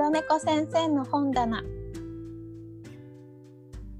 [0.00, 1.62] 黒猫先生の本棚。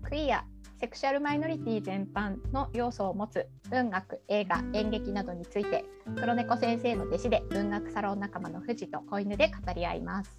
[0.02, 0.46] クイア。
[0.80, 5.84] セクシャルマイノリティ全般の要素を持つ文学映画演劇などについて
[6.18, 10.34] 黒猫先生の弟子で文学サロン仲間の藤と子犬で語り合います。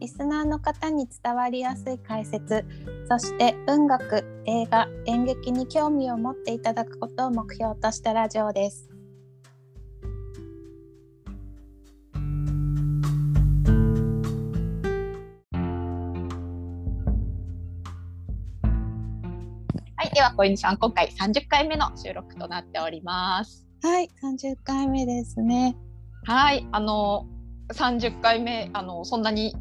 [0.00, 2.64] リスナーの方に伝わりやすい解説
[3.10, 8.89] そして文学映画演劇に興味を持っていただくことを目標としたラジオです
[20.20, 23.66] では小犬さん今回30回目の収録となっております。
[23.82, 25.74] はい30回目ですね。
[26.26, 27.26] はいあの
[27.72, 29.56] 30回目あのそんなに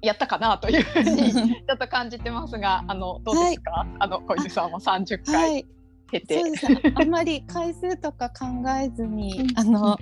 [0.00, 1.32] やったかなというふうに
[1.66, 5.66] ちょっと感じてますがあのどうですか、はい、あの小泉さんも30回
[6.08, 6.52] 経て、はい、
[6.94, 8.46] あんまり回数とか考
[8.80, 9.98] えずにあの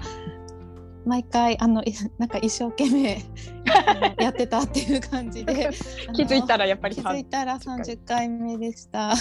[1.05, 1.83] 毎回あの
[2.19, 3.23] なんか一生懸命
[4.23, 5.71] やってたっていう感じで
[6.15, 9.15] 気づいたらやっぱり気づいたら30回目でした。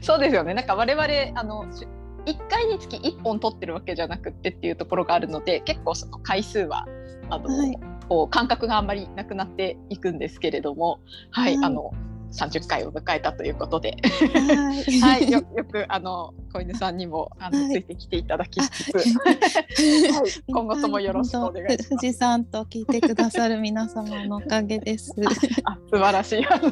[0.00, 0.54] そうですよね。
[0.54, 1.66] なんか我々あの
[2.26, 6.86] 1回につき1本取ってるわけじゃなくてっていうところがあるので結構その回数は
[7.30, 7.78] あの、はい、
[8.08, 11.92] こう感覚があんまりなくなっていくんですけれども、はい、はい、あの
[12.34, 13.96] 30回を迎えたということで、
[14.32, 19.06] はい、はい、よよくあの小犬さんにもあの、はい、ついてきていただきつつ、はい、
[20.52, 21.90] 今後ともよろしくお願いします。
[21.90, 25.14] 富士山と聞いてくださる皆様のおかげです。
[25.64, 26.68] あ素晴らしいあの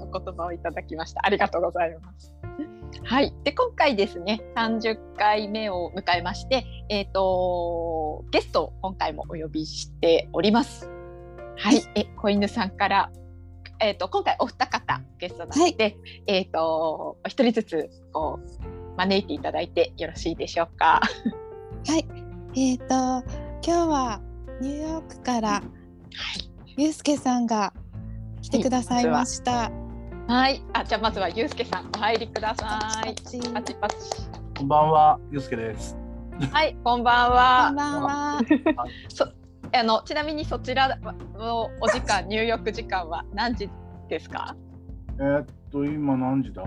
[0.00, 1.24] お言葉をいただきました。
[1.24, 2.34] ありがとうございます。
[3.02, 10.88] はい、で今回ですね30回目を迎えまして、えーと、ゲストを今回もお呼びしております。
[11.56, 13.10] はい、え子犬さんから
[13.80, 21.00] えーと、今回お二方ゲストなので、はい、えーと、お一人ずつこう招いていただいてよろしいでしょうか？
[21.86, 22.06] はい、
[22.56, 23.26] えっ、ー、と
[23.66, 24.20] 今日は
[24.60, 25.62] ニューヨークから、はい、
[26.76, 27.72] ゆうすけさんが
[28.42, 29.70] 来てくださいました。
[30.26, 33.14] はい、あじゃあまずはゆうすけさんお入りください。
[33.14, 33.96] パチパチパチ
[34.56, 35.96] こんばんは、ゆうすけです。
[36.50, 37.66] はい、こんばんは。
[37.68, 38.40] こんばんは。
[39.08, 39.24] そ
[39.74, 43.68] あのちなみにそちらのお時間入浴時間は何時
[44.08, 44.56] ですか？
[45.18, 46.64] えー、っと今何時だ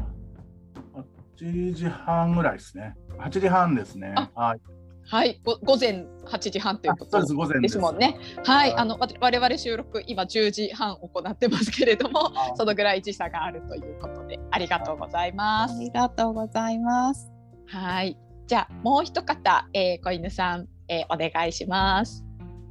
[1.39, 2.95] ？8時半ぐらいですね。
[3.19, 4.13] 8時半ですね。
[4.35, 4.61] はい。
[5.09, 5.39] はい。
[5.45, 7.79] ご午前8時半ということです。
[7.79, 8.17] もんね。
[8.45, 15.75] はい、あの我々収録今10時半行ってますけれどもそのぐらい時差があるということでありがとうございます。
[15.77, 17.31] ありがとうございます。
[17.67, 18.17] はい。
[18.47, 22.26] じゃあもう一方、えー、子犬さん、えー、お願いします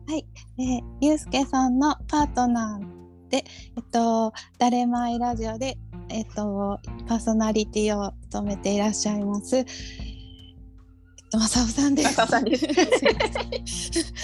[0.09, 0.25] はい、
[0.59, 3.39] えー、ゆうすけさんのパートナーで、
[3.77, 5.77] えっと、だれまいラジオで、
[6.09, 6.79] えっと、
[7.09, 9.57] パーソナリティを務めていらっしゃいます。
[9.57, 9.67] えっ
[11.29, 12.07] と、まさおさんです。
[12.07, 12.67] まさおさんです。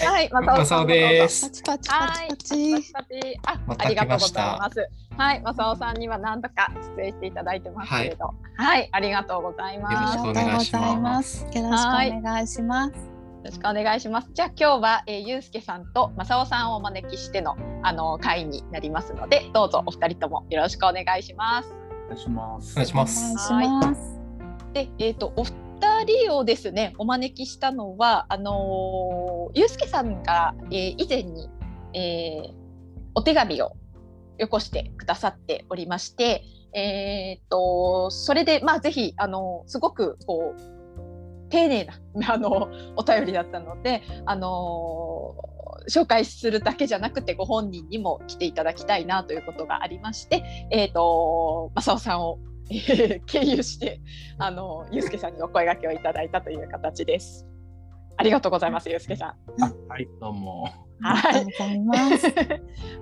[0.05, 1.49] はい、まさおです。
[1.49, 3.39] パチパチパチパチ。
[3.45, 4.89] あ、ありがとうございます。
[5.17, 10.17] はい、まさおさんには何度か出演していただいてますけれど、はい、はい、ありがとうございます。
[10.17, 11.41] よろしくお願いします。
[11.43, 13.12] よろしくお願いします。
[13.43, 14.29] よろしくお願いします。
[14.33, 21.75] じゃあ今日は、えー、ゆうすけさんとまさおさんをお招きしてのあの会になりますので、どうぞお二人ともよろしくお願いします。
[22.05, 22.71] お願いします。
[22.71, 23.51] お願いします。
[23.51, 23.63] は
[24.71, 24.73] い。
[24.73, 31.49] で、えっ、ー、とお二人をですねお招きしたのはあのー、ゆうすけさんが、えー、以前に、
[31.93, 32.53] えー、
[33.13, 33.73] お手紙を
[34.37, 40.72] よこしてくださっておりまして、えっ、ー、とそれでまあぜひあのすごくこう
[41.53, 45.35] 丁寧なあのお便りだったので、あの
[45.87, 52.39] 紹介するだけじゃなくてご本人にも来ていただきたいなということがありまして、えーと、正雄さんを、
[52.71, 54.01] えー、経由して
[54.39, 57.45] あのゆうすけさんにお声がけをいただいたという形です。
[58.17, 59.61] ありがとうございます、ゆうすけさん。
[59.87, 60.92] はいどうも。
[61.03, 61.45] はい。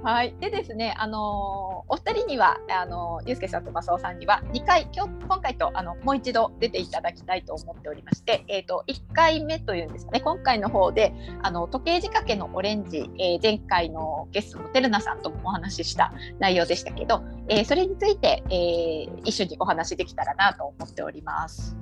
[0.03, 0.35] はい。
[0.39, 11.13] でですね、あのお二人にはあのゆうすけさんと正雄さんには2回今日今回とあのもう一度出ていただきたいと思っておりまして、えっ、ー、と1回目というんですかね、今回の方で
[11.43, 21.77] あの時計仕掛けのオレンジ、えー、前回のゲストのてるなさんともお話しした内容でしたけど、えー、それについて、えー、一緒にお話できたらなと思っております。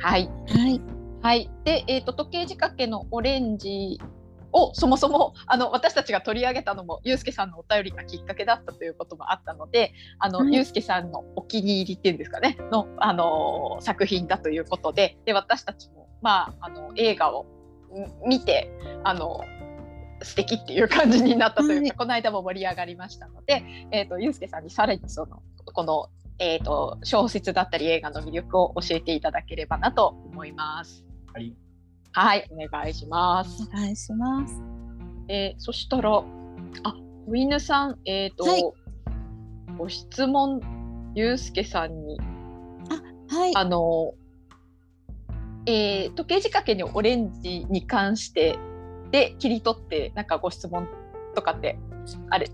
[0.00, 0.28] はい。
[0.48, 0.80] はい。
[1.22, 1.50] はい。
[1.64, 4.00] で、えっ、ー、と時計仕掛けのオレンジ
[4.52, 17.46] をそもそもあの私たちが取り上げたのもユうスケさんのお便りがきっかけだったということもあったのであの、はい、ユうスケさんのお気に入りっていうんですかねのあの作品だということでで私たちも、まあ、あの映画を
[18.26, 18.70] 見て
[19.04, 19.44] あの
[20.22, 23.62] 素敵っていう感じになったというか、はい、この間も盛り上がりましたので、
[23.92, 26.08] えーと、ユうスケさんにさらにそのこの、
[26.40, 31.04] えーと小説だったり映画の魅力を教えていただければなと思います。
[31.32, 31.67] はい
[32.12, 33.68] はい、お願いします。
[33.72, 34.60] お願いします。
[35.28, 36.22] えー、そしたら、
[37.26, 38.64] 子犬さん、えっ、と、はい
[39.76, 40.60] ご質問、
[41.14, 42.18] ゆうすけさんに、
[43.28, 43.52] はい。
[43.54, 44.14] あの、
[45.66, 48.58] えー、時計仕掛けにオレンジに関して
[49.12, 50.88] で切り取って、なんかご質問
[51.36, 51.78] とかって、
[52.30, 52.50] あれ、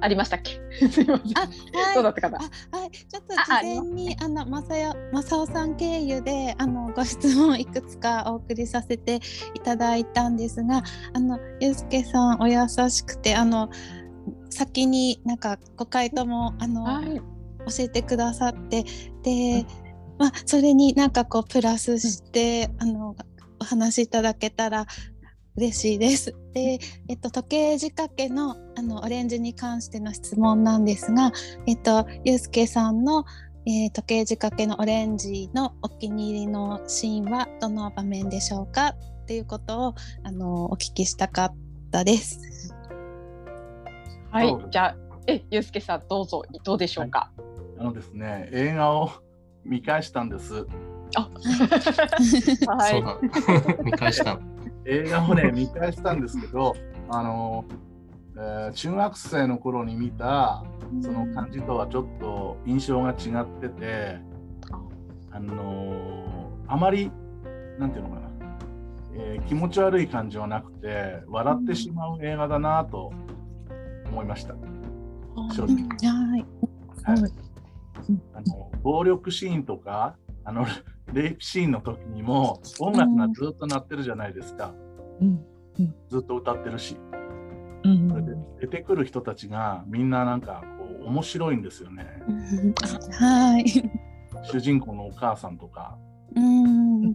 [0.00, 0.60] ありましたっけ？
[0.88, 1.38] すいません。
[1.38, 1.40] あ、
[1.78, 1.94] はい。
[1.94, 2.38] どうだったかな？
[2.72, 2.90] あ、はい。
[3.28, 9.20] と事前にあのまさやまさおさん経由であのご質問いくつかお送りさせて
[9.54, 10.82] いただいたんですが、
[11.12, 13.70] あのゆうすけさんお優しくてあの
[14.50, 17.20] 先になんかご回答もあの、はい。
[17.66, 18.84] 教えてくださって
[19.22, 19.64] で、
[20.18, 23.16] まあ、それになんかこうプラスして、あの
[23.58, 24.86] お話しいただけたら
[25.56, 26.34] 嬉しいです。
[26.52, 26.78] で、
[27.08, 31.30] えっと、時計仕掛けのあのオレンジに関しての質問なんですが、
[31.66, 33.24] えっと、ゆうすけさんの、
[33.66, 38.88] えー時計仕掛けのオレンジのお気に入りのシーンはどの場面でしょうか
[39.22, 41.54] っていうことをあのお聞きしたかっ
[41.90, 42.74] たです。
[44.30, 44.96] はいじゃあ、
[45.28, 47.30] え、ゆうすけさん、どうぞ、どうでしょうか？
[47.78, 49.12] あのですね、映画を
[49.64, 50.66] 見返したんです。
[51.14, 53.02] あ、そう はい。
[53.02, 53.18] だ。
[53.84, 54.53] 見返したの。
[54.86, 56.74] 映画をね、見返したんですけど、
[57.10, 57.64] あの、
[58.36, 60.64] えー中学生の頃に見た
[61.00, 64.18] その感じとはちょっと印象が違ってて、
[65.30, 67.10] あのあまり、
[67.78, 68.28] なんていうのかな、
[69.14, 73.12] えー気持ち悪い感じはなくて、笑ってしまう映画だなと
[74.10, 74.54] 思いました。
[75.54, 75.76] 正直。
[76.12, 76.46] はい。
[77.04, 77.32] はい
[78.34, 80.66] あの暴力シーンとかあの
[81.14, 84.74] レイプシーンの時にも音楽がずっと鳴ってるじゃないですか、
[85.20, 85.40] うん
[86.08, 86.96] ずっと歌ってるし。
[87.84, 92.06] うんそれで出てくる人たちがみんななんかこう面白いんですよね。
[93.18, 93.64] はい。
[94.44, 95.98] 主人公のお母さんとか。
[96.34, 97.14] うん。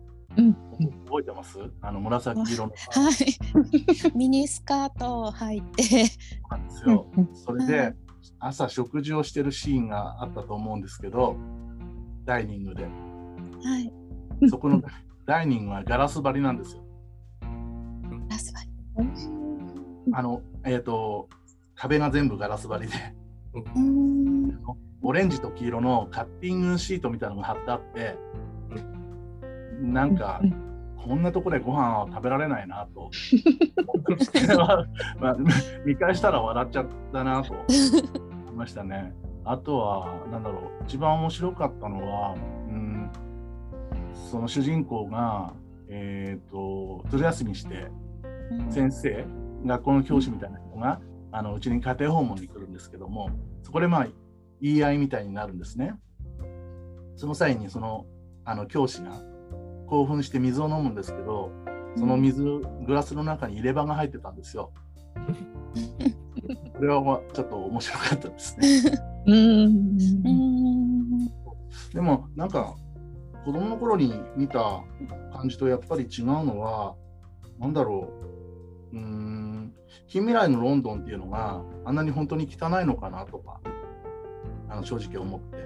[1.08, 1.58] 覚えてます？
[1.82, 4.18] あの紫色のはい。
[4.18, 6.06] ミニスカートを履いて。
[6.52, 7.08] なんですよ。
[7.34, 7.96] それで
[8.40, 11.36] 朝食事をしてるシーンがあったと思うんですけど
[12.26, 12.88] ダイニングで
[13.64, 13.92] はい。
[14.50, 14.82] そこの
[15.26, 16.84] ダイニングはガラス張りなんですよ
[18.30, 18.70] ラスバリ。
[20.14, 21.30] あのえっ、と
[21.76, 22.94] 壁が全部ガラス張りで
[23.76, 24.60] うん。
[25.02, 28.18] オレンジと黄色のカッティングシートみたいなのが貼ってあって、
[29.82, 30.42] なんか、
[30.98, 33.10] こんなところでご飯は食べられないなと。
[35.20, 35.38] まあ、
[35.86, 39.14] 見返したら笑っちゃったなと思いましたね。
[39.46, 42.59] あとは、なんだろう、一番面白かったのは、うん、
[44.32, 45.54] その主人公が、
[45.90, 47.92] えっ、と、ずる休みして、
[48.70, 49.26] 先生、
[49.66, 51.02] 学校の教師みたいな人が、
[51.32, 53.30] あのうちに家庭訪問に来るんですけども、
[53.64, 54.08] そこでまあ
[54.62, 55.94] 言い合いみたいになるんですね。
[57.16, 58.06] その際にその
[58.46, 59.22] あの教師が
[59.88, 61.52] 興奮して水を飲むんですけど、
[61.98, 64.72] その水、グラスの中に入れ歯が入ってたんですよ。
[66.78, 68.68] これはまあちょっと面白かったですね。
[71.94, 72.76] でもなんか
[73.46, 74.84] 子供の頃に見た
[75.34, 76.96] 感じとやっぱり違うのは
[77.60, 78.10] なんだろ
[78.92, 79.74] ううーん
[80.08, 83.60] 近未来のロンドンっていうのがあんなに本当に汚いのかなとか
[84.70, 85.58] あの正直思って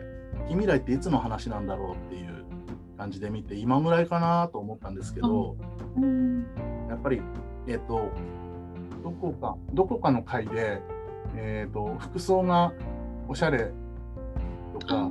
[0.47, 2.45] 近未来っていつの話なんだろうっていう
[2.97, 5.57] 感じで見て今ぐらいかなと思ったんですけど、
[5.95, 6.45] うん。
[6.89, 7.21] やっぱり
[7.67, 8.09] えっ、と
[9.03, 10.81] どこかどこかの回で、
[11.35, 12.73] えー、と服装が
[13.27, 13.71] おしゃれ
[14.79, 15.09] とか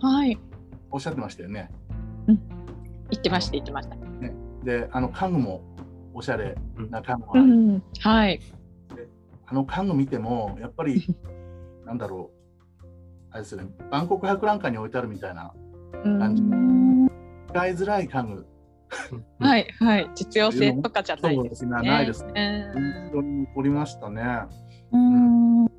[0.00, 0.38] はい。
[0.90, 1.70] おっしゃってましたよね。
[2.26, 2.36] 言
[3.18, 3.96] ってました、言ってました。
[4.64, 5.62] で、あの家具も
[6.14, 6.56] おしゃれ
[6.90, 7.82] な家具が、うん。
[8.00, 8.40] はい。
[9.46, 11.04] あの家具見ても、やっぱり、
[11.84, 12.30] なんだろ
[12.82, 12.86] う、
[13.30, 15.52] あれですよね、バンコク博覧会に置いてあるみたいな、
[16.02, 16.42] 感じ
[17.48, 18.46] 使いづらい家具、
[19.38, 20.10] はい、はい。
[20.14, 21.88] 実用性とかじゃないですそうですねね。
[21.88, 22.72] ないですね。
[22.74, 24.22] 印象に残りましたね。
[24.92, 25.66] うん。
[25.66, 25.72] そ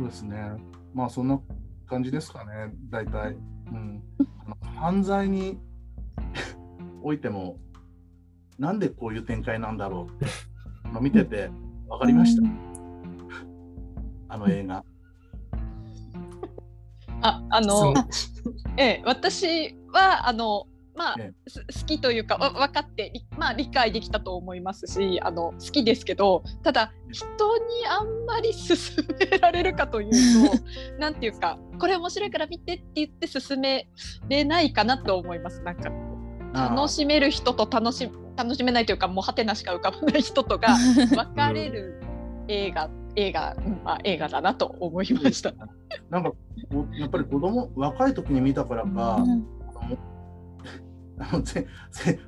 [0.00, 0.52] うですね。
[0.94, 1.40] まあ、そんな
[1.86, 3.36] 感じですかね、大体。
[3.72, 4.02] うん、
[4.76, 5.58] 犯罪に
[7.02, 7.58] おいても、
[8.58, 10.26] なんでこういう展開なんだろうって、
[10.84, 11.50] まあ、見てて
[11.88, 12.42] 分かりました、
[14.28, 14.84] あの映画。
[17.22, 17.94] あ、あの、
[18.76, 27.24] ええ、私はあのまあ、好きというかわ分かってりまあ理解できたと思いますしあの好きですけどただ人
[27.58, 30.18] にあんまり勧められるかというと
[30.98, 33.88] なんていうかこれ面白いから見てって言って勧め
[34.28, 35.90] れないかなと思いますなんか。
[36.56, 40.68] 楽しめる人と楽し楽しめないというかもうハテナしか浮かばない人とが
[41.14, 42.00] 分かれる
[42.48, 45.52] 映画、映画、うんまあ、映画だなと思いました。
[46.10, 46.32] なんか
[46.98, 49.55] やっぱり子供若い時に見たからか、うん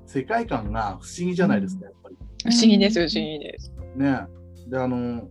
[0.07, 2.17] 世界観が不思議じゃないですか、やっぱり。
[2.45, 3.73] 不思議です不思議です。
[3.97, 4.27] ね
[4.69, 5.29] で、あの、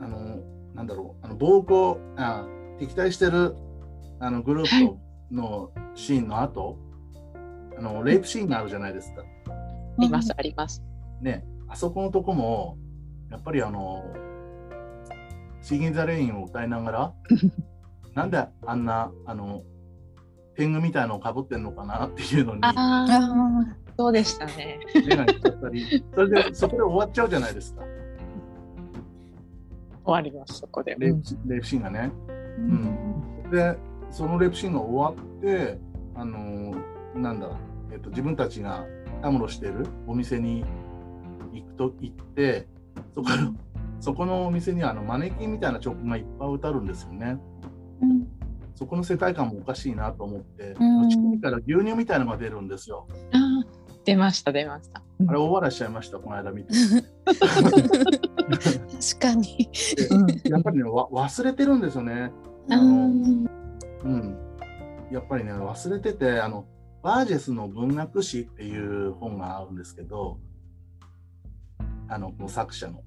[0.00, 0.40] あの、
[0.74, 2.46] なんだろう、あの暴行あ、
[2.78, 3.54] 敵対してる
[4.18, 4.88] あのグルー
[5.30, 6.78] プのシーンの後、
[7.78, 9.22] あのレイプシーンがあるじゃないですか。
[9.22, 10.82] あります、あります。
[11.20, 12.78] ね、あそこのとこも、
[13.30, 14.02] やっぱりあの、
[15.62, 17.14] シーギン・ザ・レインを歌いながら、
[18.14, 19.62] なんであんな、あの、
[20.60, 23.64] 天狗みたいのをかぶってんのかなっていうのに、ああ
[23.96, 24.78] そうでしたね。
[24.94, 27.82] 目がいっちゃったり、それでそこで終わっちゃうじゃないですか、
[30.04, 30.96] 終わります、そこで。
[30.98, 32.12] レイプレイプシーンがね。
[32.58, 33.74] うん、で、
[34.10, 35.78] そのレイプシーンが終わって、
[36.14, 36.74] あの
[37.14, 37.48] なんだ、
[37.90, 38.84] えっと、自分たちが
[39.22, 40.62] たむろしてるお店に
[41.54, 42.68] 行くと行って、
[43.14, 43.54] そこの
[43.98, 47.38] そこのお店にはあのマネキンみたいな曲がいっぱい歌うんですよね。
[48.80, 53.06] うんそこの世界観もおかしいなと思って、うん乳首から牛乳みたいなのが出るんですよ。
[54.06, 55.02] 出ました、出ました。
[55.28, 56.72] あれ大笑いしちゃいました、この間見て。
[57.26, 57.36] 確
[59.20, 59.68] かに。
[60.42, 62.32] でやっぱりね、わ忘れてるんですよね。
[62.68, 63.50] うあのん
[64.04, 64.38] うん。
[65.12, 66.64] やっぱりね、忘れてて、あの、
[67.02, 70.38] バージェスの文学史っていう本があるんですけど、
[72.08, 73.02] あの作者の。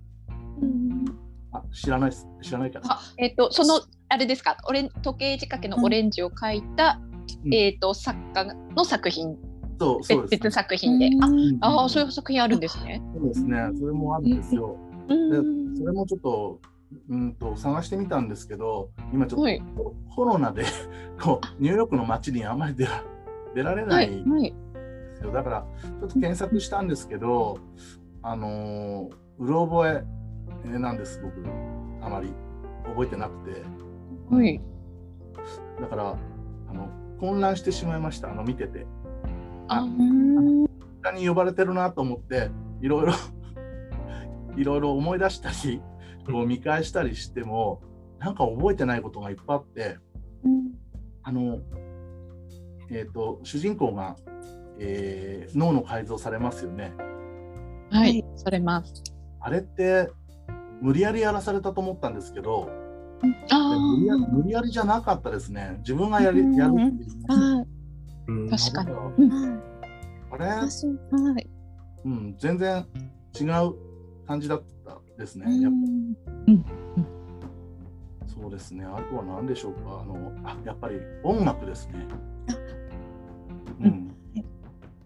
[1.53, 2.93] あ、知らないっす、知らないかな。
[2.93, 6.99] あ、えっ、と、その、あれですか、オレン時計仕掛けのオレンジを描いた、
[7.45, 8.45] うんえっ、と、作家
[8.75, 9.37] の作品、
[9.79, 11.09] そう、そうです、別作品で。
[11.21, 13.01] あ、うんあー、そういう作品あるんですね。
[13.15, 13.57] そうですね。
[13.79, 14.77] それもあるんですよ。
[15.09, 16.59] うんそれもちょっと、
[17.09, 19.61] うんと探してみたんですけど、今ちょっと、はい
[20.15, 20.63] コロナで
[21.19, 23.03] こうニューヨークの街にあんまり出ら
[23.55, 24.43] 出られなはいい、はい。
[24.43, 24.53] で
[25.15, 25.31] すよ。
[25.31, 27.57] だから、ちょっと検索したんですけど、
[28.21, 30.22] あのーうろ覚ええー
[30.69, 31.33] なんです、僕。
[32.01, 32.33] あまり
[32.85, 33.61] 覚えてなくて。
[34.29, 34.61] はい。
[35.79, 36.17] だから、
[36.69, 36.89] あの
[37.19, 38.85] 混乱してしまいました、あの見てて。
[39.67, 40.65] あうん
[41.03, 42.49] 下に呼ばれてるなと思って、
[42.81, 43.13] いろいろ、
[44.55, 45.81] いろいろ思い出したり、
[46.25, 47.81] こう見返したりしても、
[48.19, 49.97] なんか覚えてないことがいっぱいあって、
[51.23, 51.59] あの、
[52.89, 54.15] えっ、と、主人公が、
[54.79, 56.93] えー脳の改造されますよね。
[57.91, 59.03] はい、されます。
[59.39, 60.09] あれって、
[60.83, 62.69] 無理やりやらされたと思ったんですけど、
[63.51, 65.77] あ無理や無理やりじゃなかったですね。
[65.79, 67.31] 自分がやりうんやるっていう。
[67.31, 67.67] はい
[68.27, 68.91] うん確かに
[70.31, 70.93] あれ、私は
[71.39, 71.49] い。
[72.03, 72.85] うん、全然
[73.39, 73.75] 違う
[74.27, 75.45] 感じだったですね。
[75.47, 76.65] うやっぱん
[78.27, 78.83] そうですね。
[78.83, 80.01] あとは何でしょうか。
[80.01, 82.05] あの、あ、やっぱり音楽ですね。
[83.79, 83.91] うん
[84.35, 84.45] はい。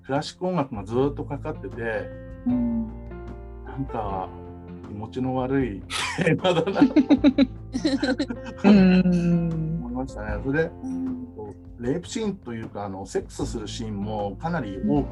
[0.04, 2.10] クラシック音楽がずっとかかってて、
[2.48, 2.88] うん
[3.64, 4.47] なんか気
[4.94, 5.84] 持ちの悪い
[6.26, 6.82] 映画 だな。
[8.64, 10.42] 思いましたね。
[10.46, 10.72] それで、
[11.80, 15.08] レイプシーンというか、あのセックスするシーンもかなり多く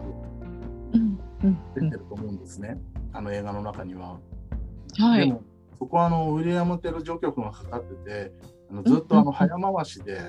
[1.76, 2.80] 出てると思うんですね。
[3.14, 4.18] あの映画の中には。
[4.98, 5.28] はい。
[5.28, 5.42] でも、
[5.80, 8.32] そこはあのウィリアム・テル序曲がかかってて、
[8.72, 10.20] あのずっとあの早回しで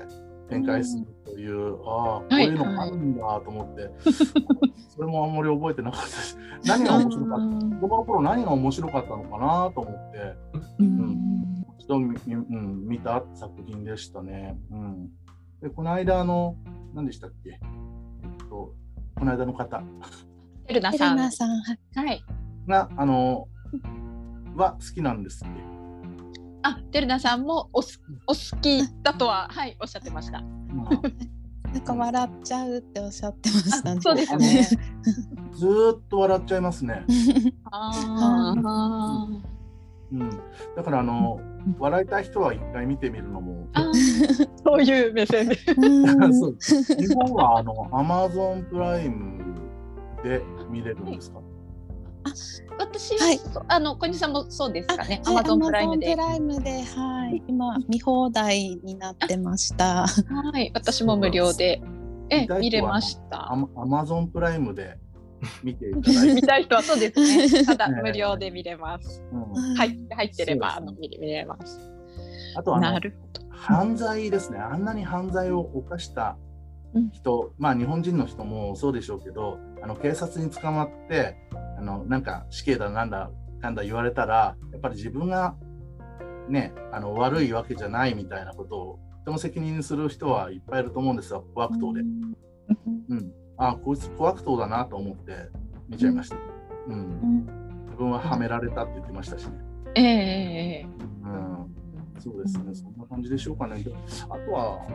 [0.49, 3.91] 展開するという、ああ、こういうのがあるんだと思って、
[4.89, 10.35] それもあんまり覚えてなかったし、 何が面白かった、子供の頃何が面白かったのかなと思って、
[10.79, 11.65] うん。
[11.77, 14.59] 一度見,、うん、見た作品でしたね。
[14.71, 15.09] うん、
[15.61, 16.55] で、この間あの、
[16.93, 17.59] 何でしたっけ、
[18.23, 18.73] えっと、
[19.15, 19.83] この間の方。
[20.67, 21.31] エルナエさん。
[21.31, 22.23] さん、はいはい。
[22.67, 23.47] が、あの、
[24.55, 25.66] は好きなんですって。
[26.69, 30.41] あ、テルナさんもおすお好きだとは、はい、おっしゃってました。
[30.41, 31.01] まあ
[31.73, 34.01] なんか笑っちゃうっておっしゃってましたね。
[34.01, 34.63] そうですね。
[35.53, 37.03] ずーっと笑っちゃいますね。
[37.71, 37.91] あ
[38.65, 39.27] あ。
[40.09, 40.29] うん、
[40.75, 41.41] だからあの、
[41.77, 43.67] 笑いたい人は一回見てみるのも。
[44.63, 45.55] そういう目線で。
[45.75, 49.55] 日本はあの Amazon プライム
[50.23, 51.39] で見れるんですか？
[52.79, 55.21] 私は、はいそあの小西さんもそうですかね。
[55.25, 56.17] アはいマゾンプライムでプ。
[56.17, 60.05] ライムで、はい、今見放題になってました。
[60.05, 61.81] はい、私も無料で。
[62.29, 63.51] え見れました？
[63.51, 63.67] アマ
[64.03, 64.97] Amazon プライムで
[65.63, 66.47] 見ていただい見て。
[66.47, 67.19] たい人はそうです
[67.57, 67.63] ね。
[67.65, 69.23] ただね無料で見れます。
[69.31, 71.79] うんはい、入ってれば、あの見れ見れます。
[72.55, 73.47] あとなるほど。
[73.49, 74.59] 犯罪ですね。
[74.59, 76.37] あんなに犯罪を犯した
[77.13, 81.37] 人、まあ日本人の人もそうでしょうけど、あの警察に捕まって、
[81.77, 83.31] あのなんか死刑だなんだ
[83.61, 85.55] かんだ言われたら、やっぱり自分が
[86.49, 92.01] ね、あの悪いわけじゃないみたいなことを人の責任にする人はいっぱいいると思うんですよ、小悪党で。
[93.09, 93.31] うん。
[93.57, 95.49] あこいつ小悪党だなと思って
[95.89, 96.37] 見ちゃいました。
[96.87, 96.93] うん。
[96.93, 99.53] うん自分ははめられたって言ってましたしね。
[99.95, 100.01] え
[100.81, 100.85] え
[101.23, 101.75] うん。
[102.19, 103.81] そうですね、そんな感じでしょうかね。
[103.81, 103.91] で
[104.29, 104.87] あとは、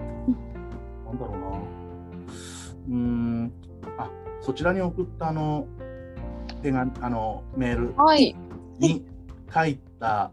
[1.04, 1.82] なんだろうな。
[2.88, 3.52] うーん、
[3.98, 4.10] あ
[4.40, 5.66] そちらに送ったあの
[6.62, 8.36] 手紙あのメールえはい。
[8.78, 9.04] に、
[9.52, 10.30] 書いた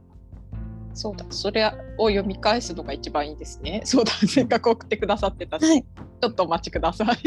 [0.93, 1.65] そうだ、それ
[1.97, 3.81] を読み返すのが一番いいですね。
[3.87, 5.81] そうだ、せっかく送ってくださってたし、はい。
[5.81, 7.17] ちょっとお待ちください。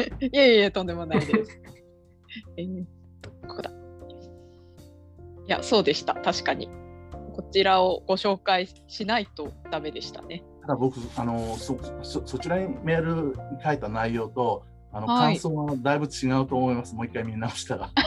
[0.26, 1.60] いやいや、とんでもないです。
[2.56, 2.84] えー、
[3.46, 3.70] ここだ。
[3.70, 3.74] い
[5.46, 6.14] や、そうでした。
[6.14, 6.68] 確かに。
[7.34, 10.42] こちらをご紹介しないとダメでしたね。
[10.62, 16.94] ただ僕あのそそそちらにメールに書いた内容とあの、はい感想はだいぶ違うと思います。
[16.94, 17.90] もう一回見直したら。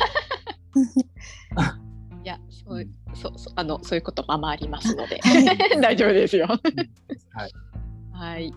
[2.24, 6.48] いや、そう、そう、あの、そういうことままありますので は、 大丈夫ですよ。
[6.48, 7.52] はい。
[8.12, 8.54] はい。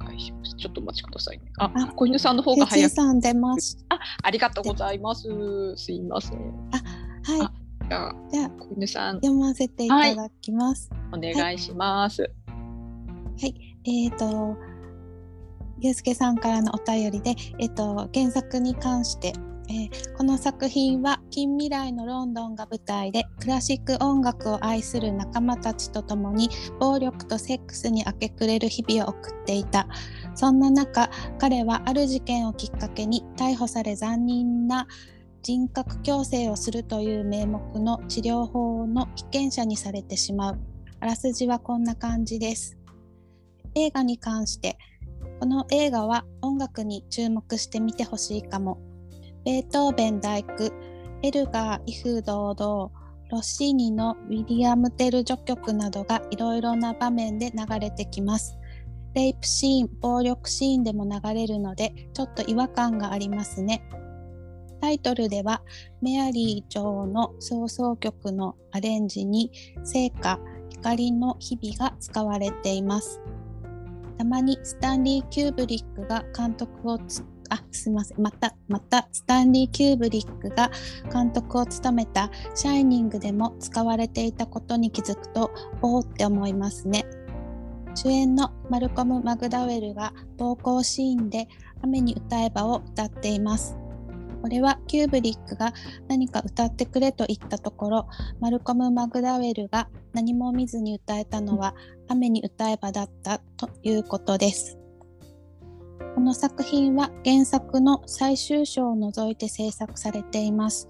[0.00, 1.44] お願いしますちょっとお待ちくださいね。
[1.58, 2.90] ああ、小犬さんの方ゆが早く。
[2.90, 3.84] ちさん出ます。
[4.22, 5.28] ありがとうございます。
[5.76, 6.38] すいません。
[6.38, 7.52] は
[7.88, 8.32] じゃあ、い。
[8.32, 10.90] じゃあ小犬さん、読ませていただきます。
[11.12, 12.30] お願いします。
[13.86, 14.56] えっ、と、
[15.80, 19.32] ゆうすけさんからのお便りで、えっ、と、原作に関して、
[19.68, 29.88] えーこの作品は近未来のロンドンが舞台でクラシック音楽を愛する仲間たちと共に暴力とセックスに明け暮れる日々を送っていた。
[30.36, 34.86] そんな中彼はある事件をきっかけに逮捕され残忍な
[35.42, 40.58] 人格矯正をするという名目の治療法の被験者にされてしまう。
[41.00, 42.78] あらすじはこんな感じです。
[43.74, 44.78] 映画に関して
[45.40, 48.78] この映画は音楽に注目してみてほしいかも。
[49.44, 50.70] ベートーベン大工
[51.22, 52.90] エルガー威風堂々
[53.30, 58.58] ロッシーニのウィリアム・テル序曲などがいろいろな場面で流れてきます。
[59.14, 63.82] レイプシーン暴力シーンでも流れるのでちょっと違和感がありますね。
[64.80, 65.62] タイトルでは
[66.02, 69.50] メアリー女王の葬送曲のアレンジに
[69.82, 70.38] 聖歌
[70.68, 73.20] 怒りの日が使われています。
[74.18, 78.20] たまにスタンリー・キューブリックが監督をつあすみません。
[78.20, 80.70] またまたスタンリー・キューブリックが
[81.12, 85.50] 監督を務めた「シャイニング」でも使われていたことに気づくと
[85.82, 87.04] おおって思いますね。
[87.94, 91.48] 主演のマルコム・マクダウェルが暴行シーンで
[91.82, 93.76] 「雨に歌えば」を歌っています。
[94.44, 95.72] これはキューブリックが
[96.06, 98.08] 何か歌ってくれと言ったところ
[98.40, 101.74] マルコム・マクダウェルが何も見ずに歌えたのは
[102.08, 104.78] 雨に歌えばだったということです。
[106.14, 110.88] この作品は原作の最終章を除いて制作されています。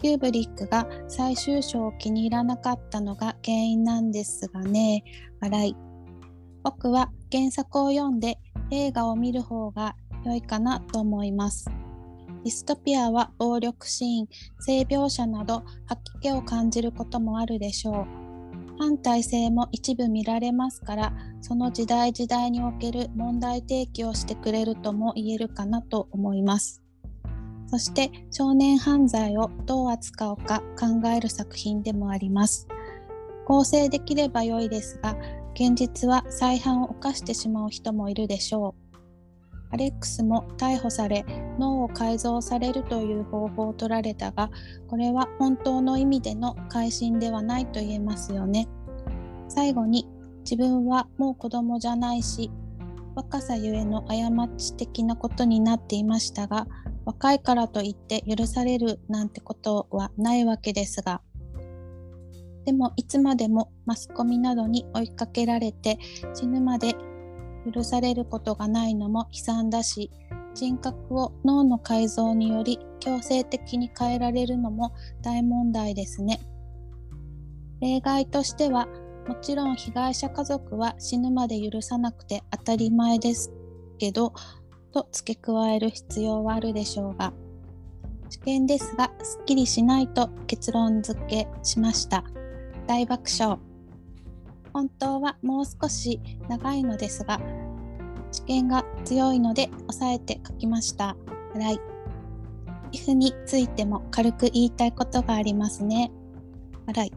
[0.00, 5.02] キューブリックが最終章を気に入らなかったのが原因なんですがね、
[5.40, 5.76] 笑い。
[6.62, 8.38] 僕は原作を読んで
[8.70, 11.70] 映画を見る方が良いかなと思います。
[12.44, 14.28] ディストピアは暴力シーン、
[14.60, 18.27] 性描写など吐き気を感じることもあるでしょう。
[18.78, 26.82] 反体制も一部見られますから、その時代時代における問題提起をしてくれるとも言えるかなと思います。
[27.66, 32.66] そして少年犯罪をどう扱うか考える作品でもあります。
[33.46, 35.16] 構成できれば良いですが、
[35.54, 38.87] 現実は再犯を犯してしまう人もいるでしょう。
[39.70, 41.24] アレックスも逮捕され
[41.58, 44.50] 脳を改造されるという方法を取られたが
[44.86, 48.68] これは本当の意味での改心ではないと言えますよね。
[49.48, 50.06] 最後に
[50.40, 52.50] 自分はもう子供じゃないし
[53.14, 56.66] 若さゆえの過ち的なことになっていましたが
[57.04, 61.22] 若いからといって許されるなんてことはないわけですが。
[62.64, 65.98] でもいつまでもマスコミなどに追いかけられて
[66.34, 66.94] 死ぬまで
[67.72, 70.10] 許されることがないのも悲惨だし
[70.54, 76.40] 人格を脳の改造により強制的に変えられるのも大問題ですね。
[77.80, 78.88] 例外としては
[79.28, 83.52] もちろん被害者家族は死ぬまで許さなくて当たり前です
[83.98, 84.32] けど
[84.92, 87.32] と付け加える必要はあるでしょうが
[88.30, 92.24] 試験ですがすっきりしないと結論付けしました
[92.86, 93.58] 大爆笑
[94.72, 97.40] 本当はもう少し長いのですが
[98.30, 101.16] 試験が強いので抑えて書きました。
[101.54, 101.80] 笑い。
[102.92, 106.10] if についても軽く言いたいことがありますね。
[106.86, 107.12] 笑い。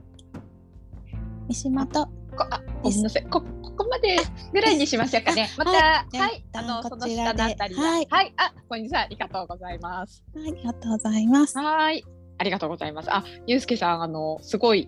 [1.48, 2.06] 三島と。
[2.38, 3.24] こあごめんなさい。
[3.24, 4.18] こここまで
[4.54, 5.50] ぐらいにしましょうかね。
[5.58, 7.42] また、はい、はい、あのこちらで。
[7.42, 7.56] はは
[8.00, 8.08] い。
[8.10, 10.24] はい、あ、小西さんありがとうございます。
[10.36, 11.58] ありがとうございます。
[11.58, 12.04] ははい、
[12.38, 13.14] ありがとうございます。
[13.14, 14.88] あ、ゆうすけさんあのすごいい。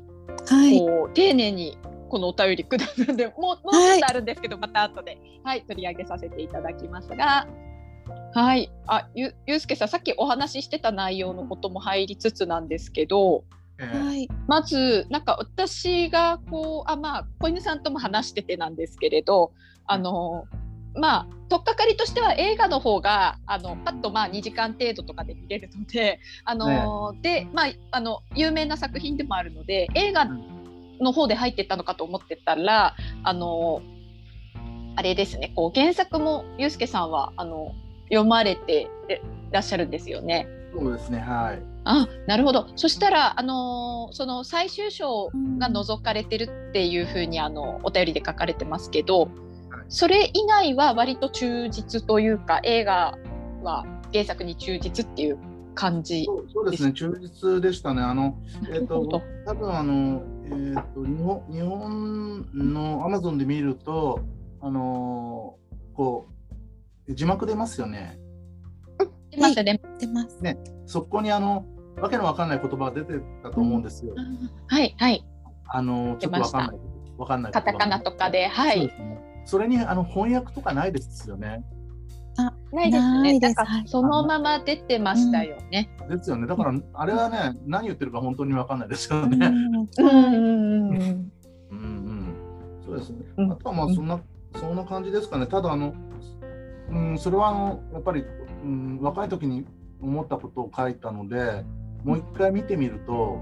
[0.80, 1.78] こう丁寧に
[2.14, 7.10] このお便りくださるんで、もうもうちょっとあるんですけど、また後ではい取り上げさせていただきます。
[7.10, 7.48] が。
[8.36, 13.46] はい、あゆゆうすけさんさっきお話ししてた内容のことも入りつつなんですけど、
[13.80, 14.30] えーはい。
[14.48, 19.52] まずなんか私がこうあまあ小犬さんとも話しててなんですけれど
[19.88, 20.46] あの
[20.94, 30.28] まあ取っかかりとしては映画の方があのパッとまあ2時間程度とかで見れるのであの、でまああの有名な作品でもあるので映画
[31.00, 33.82] の方で入ってったのかと思ってたらあの
[34.96, 37.74] あれですねこう原作もユうスケさんはあの
[38.10, 38.90] 読まれて
[39.52, 40.48] らっしゃるんですよね。
[40.76, 41.62] そうですねはい。
[41.86, 42.68] あなるほど。
[42.76, 49.30] そしたら、あのその最終章が除かれてるっていうふうにあのお便りで書かれてますけど、
[49.90, 53.18] それ以外は割と忠実というか映画
[53.64, 55.38] は原作に忠実っていう
[55.76, 58.02] 感じそうですね忠実でしたね。
[58.02, 58.38] あの
[58.70, 64.20] えっ、ー、と多分あのえっ、ー、と日本日本のアマゾンで見ると
[64.62, 65.58] あの
[65.94, 66.28] こ
[67.08, 68.20] う字幕出ますよね。
[69.32, 69.82] 出ますね。
[70.00, 70.42] 出ます。
[70.42, 71.66] ね、そこにあの
[71.98, 74.14] わけのわかんない言葉が出てたと思うんですよ。
[74.16, 75.26] うん、はいはい。
[75.68, 76.80] あのちょっとわかんない
[77.18, 78.92] わかんないカタカナとかで、はい。
[79.46, 81.64] そ、ね,、れにあの翻訳とかないですよね。
[82.38, 83.40] あないですね。
[83.40, 85.90] なんかそのまま出てましたよね。
[86.10, 86.48] ですよね。
[86.48, 89.48] だからあれはね何言ってるか本当にわかんないですからね。
[89.48, 92.36] うんうんうん
[92.86, 93.26] そうですね。
[93.38, 94.20] あとはまあそんな、
[94.60, 95.48] そんな感じですかね。
[95.48, 95.94] ただあの、
[96.92, 98.26] うん、それはあのやっぱり、
[98.64, 99.66] うん、若い時に
[100.02, 101.64] 思ったことを書いたので、
[102.04, 103.40] もう一回見てみると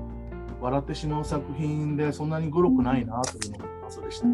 [0.62, 4.28] 笑ってしまう作品でそんなにグロくないなというのがそうでした。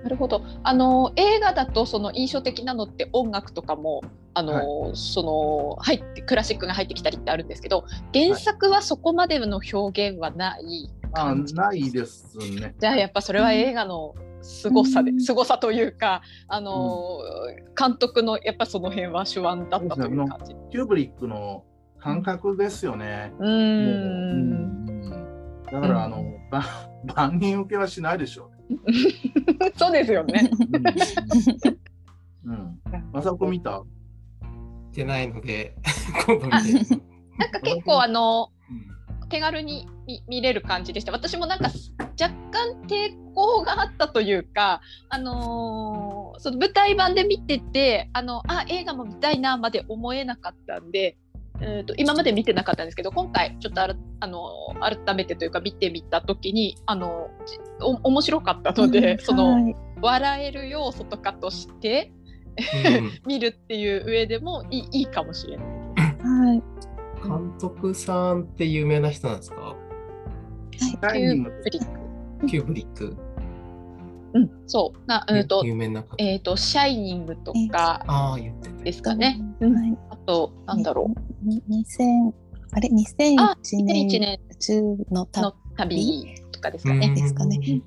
[0.00, 0.42] うんなるほど。
[0.62, 4.02] あの映画だとその印象的なのって音楽とかも
[4.34, 7.84] あの、はい、その入ってクラシックが入ってきたりってあるんですけど
[8.14, 12.74] 原作はそこまでの表現はない感じ、はい、あないですね。
[12.78, 20.54] じゃあやっぱそれは映画の凄さで、うん、凄さというかあの、うん、監督のやっぱその辺は手腕だったという感じ。
[20.70, 21.64] キューブリックの
[21.98, 23.32] 感覚ですよね。
[23.38, 24.86] うん。
[25.70, 26.24] だからあの、
[27.14, 28.59] 万人受けはしないでしょう。
[29.76, 30.50] そうですよね。
[32.44, 32.80] うん。
[33.12, 33.82] まさこ見た？
[34.92, 35.76] てないので
[36.26, 36.96] 今度見て。
[37.38, 38.50] なんか結構あの。
[39.30, 39.86] 手軽に
[40.28, 41.70] 見れる感じでした私もなんか
[42.20, 51.16] 若干抵抗があったというか、あのー、その舞台版で見ててあのあ映画も見たいなまで思えなかったんで
[51.62, 57.30] えーと、今まで見てなかったんですけど今回ちょっとあらあの改めてというか見てみた時にあの
[57.80, 62.12] お面白かったので、うん、その、はい、笑える要素とかとして、
[62.86, 65.66] うん、 見るっていう上でもいいいいかもしれない。
[66.22, 66.62] はい、
[67.22, 69.76] 監督さんって有名な人なんですか、は
[70.76, 71.84] い、キューブリッ
[72.40, 72.46] ク。
[72.46, 73.16] キューブリック。
[74.32, 75.00] うん、そう。
[75.06, 78.04] な、えっ、と、有名なえっ、と、シャイニングとか。
[78.06, 79.40] ああ、言ってですかね。
[79.60, 81.20] うん、あと、なんだろう。
[81.44, 82.32] 二千、
[82.72, 84.08] あれ、二千一年。
[84.08, 85.26] 年宇宙の
[85.76, 86.26] 旅？
[86.52, 87.14] とかですかね。
[87.14, 87.82] ですかね。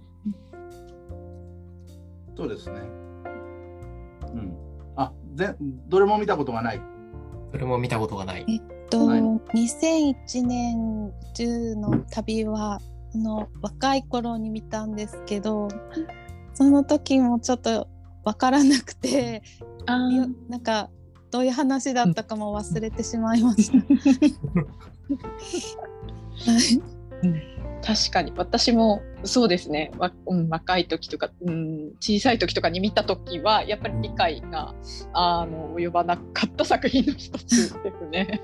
[2.36, 2.80] そうですね。
[4.34, 4.54] うん。
[4.96, 5.56] あ、ぜ、
[5.88, 6.82] どれも見たことがない。
[7.52, 8.46] どれも見たことがない。
[8.48, 9.10] えっと、
[9.54, 12.80] 二千一年中の旅は。
[13.16, 15.68] の若い頃に見たんですけど
[16.56, 17.88] その時もちょっと
[18.24, 19.44] 分からなくて
[19.86, 20.90] なんか
[21.34, 23.78] どういう話だったかも忘れてしまいました。
[26.52, 26.80] はい、
[27.84, 28.32] 確かに。
[28.38, 29.90] 私もそうですね、
[30.28, 34.76] うん、若い時とか、うん、小さい時とかに見た時はやっぱり理解が
[35.14, 38.40] あの及ばなかった作品の一つですね。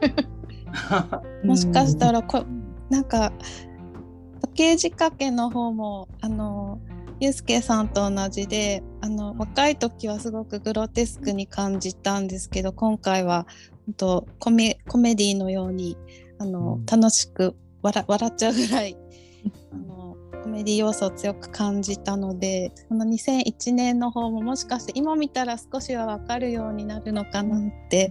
[1.46, 2.44] もしかしたらこ
[2.90, 3.32] なんか
[4.42, 6.80] 時計仕掛けの方もあの
[7.20, 13.46] ユースケさんと同じであの若い時はすごくグロテスクに感じたんですけど今回は
[13.88, 15.98] 本当コメコメディのように
[16.40, 18.98] あの、うん、楽しく笑笑っちゃうぐらい
[19.74, 28.10] あのコメディ要素を強く感じたのでこの2001年の方ももしかして今見たら少しは分かるようになるのかなって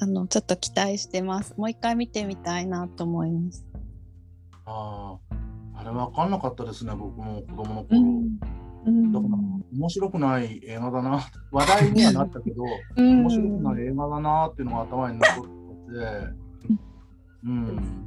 [0.00, 1.54] あのちょっと期待してます。
[1.56, 3.66] もう一回見てみたいなと思います。
[4.66, 5.18] あ
[5.86, 8.00] れ分かんなかったですね、僕も子供の頃。
[8.86, 9.36] うん、だから
[9.76, 11.20] 面白くない映画だな、
[11.50, 12.62] 話題にはなったけど、
[12.96, 16.46] うん、面白くない映画だなっていうのが頭に残ってて、
[17.44, 18.06] うん、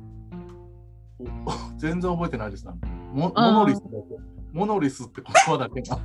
[1.78, 2.74] 全然覚えてないですね。
[3.14, 4.06] モモノリスだと、
[4.54, 6.00] モノリスって言葉だけが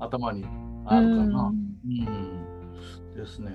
[0.00, 0.44] 頭に
[0.84, 1.52] あるかな。
[1.84, 3.52] うん、ですね。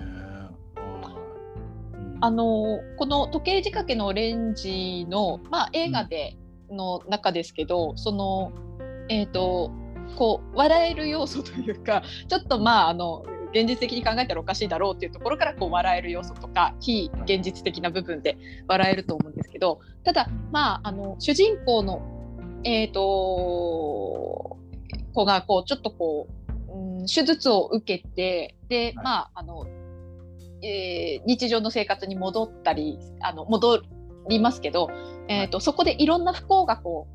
[2.19, 6.35] あのこの時計仕掛けのオレンジの、まあ、映画で
[6.71, 8.51] の中ですけど、その
[9.09, 9.71] えっ、ー、と
[10.15, 22.01] こう笑える要素というか ちょっとまああの現実的に考えたらおかしいだろうっていうところからこう笑える要素とか非現実的な部分で笑えると思うんですけどただまああの主人公の
[22.63, 24.57] えっ、ー、と
[25.13, 26.27] 子がこうちょっとこ
[26.69, 28.95] う、うん、手術を受けてで、はい。
[28.95, 29.65] まああの、
[30.61, 33.83] えー日常の生活に戻ったりあの戻
[34.29, 34.89] りますけど、
[35.27, 37.07] えーとそこでいろんな不幸がこ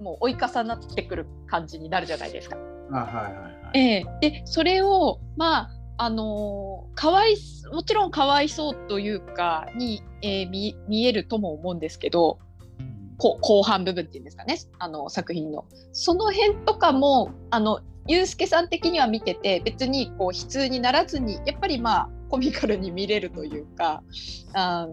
[0.00, 2.56] うもう追い重なってくる感じになるじゃないですか。
[2.90, 3.78] あはいはいはい。
[3.78, 7.36] えーでそれをまああのーかわい
[7.72, 12.38] もちろんかわいそうというかに、えー見見えるとも思うんですけど
[13.18, 14.58] こ後半部分っていうんですかね。
[14.78, 15.64] あの作品の。
[15.92, 24.02] その辺とかもあのユースケさん的には見てて別にこう悲痛にならずにやっぱりまあコミカルに見れるというか
[24.54, 24.88] あ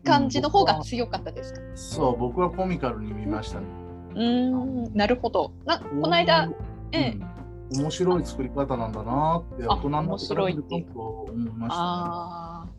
[0.00, 3.66] 感じの方が強かったですか、そう、僕はコミカルに見ましたね。
[4.14, 6.48] うーんなるほどなこの間、
[6.92, 7.18] ええ
[7.72, 12.73] うん、面白い作り方なんだなって、あ大人になって面白いって思いました、ね。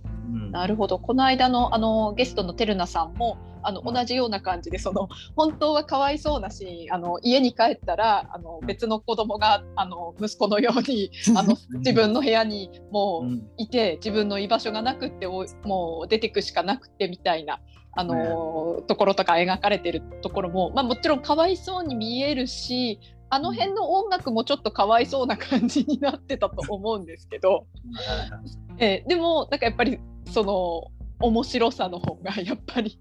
[0.52, 1.00] なるほど。
[1.00, 3.94] この間のあのゲストのてるなさんもあのはい。
[3.96, 13.50] 同じような感じでその本当はかわいそうなシーンあの家に帰ったらあの別の子供があの息子のように あの自分の部屋にもううん。
[13.58, 17.60] いて自分の居場所がなくっておもう出てくしかなくってみたいな。
[17.98, 27.66] あのところとか描かれてるところも、まあ、もちろんかわいそうに見えるしあの辺の音楽もちょっとかわいそうな感じになってたと思うんですけど、
[28.78, 30.00] えーでもなんかやっぱり
[30.32, 33.00] その面白さの方がやっぱり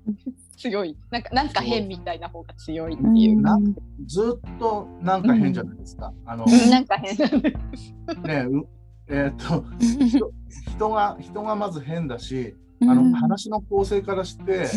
[0.56, 0.96] 強い。
[1.10, 3.72] なんかなんか変みたいな方が強いっていうか、な
[4.06, 6.12] ずっとなんか変じゃないですか。
[6.26, 7.94] あのうんなんか変なんです。
[8.22, 8.66] ねう
[9.08, 9.64] えーっと
[10.06, 10.30] 人
[10.70, 14.68] 人が人がまず変だし、あの話の構成からして、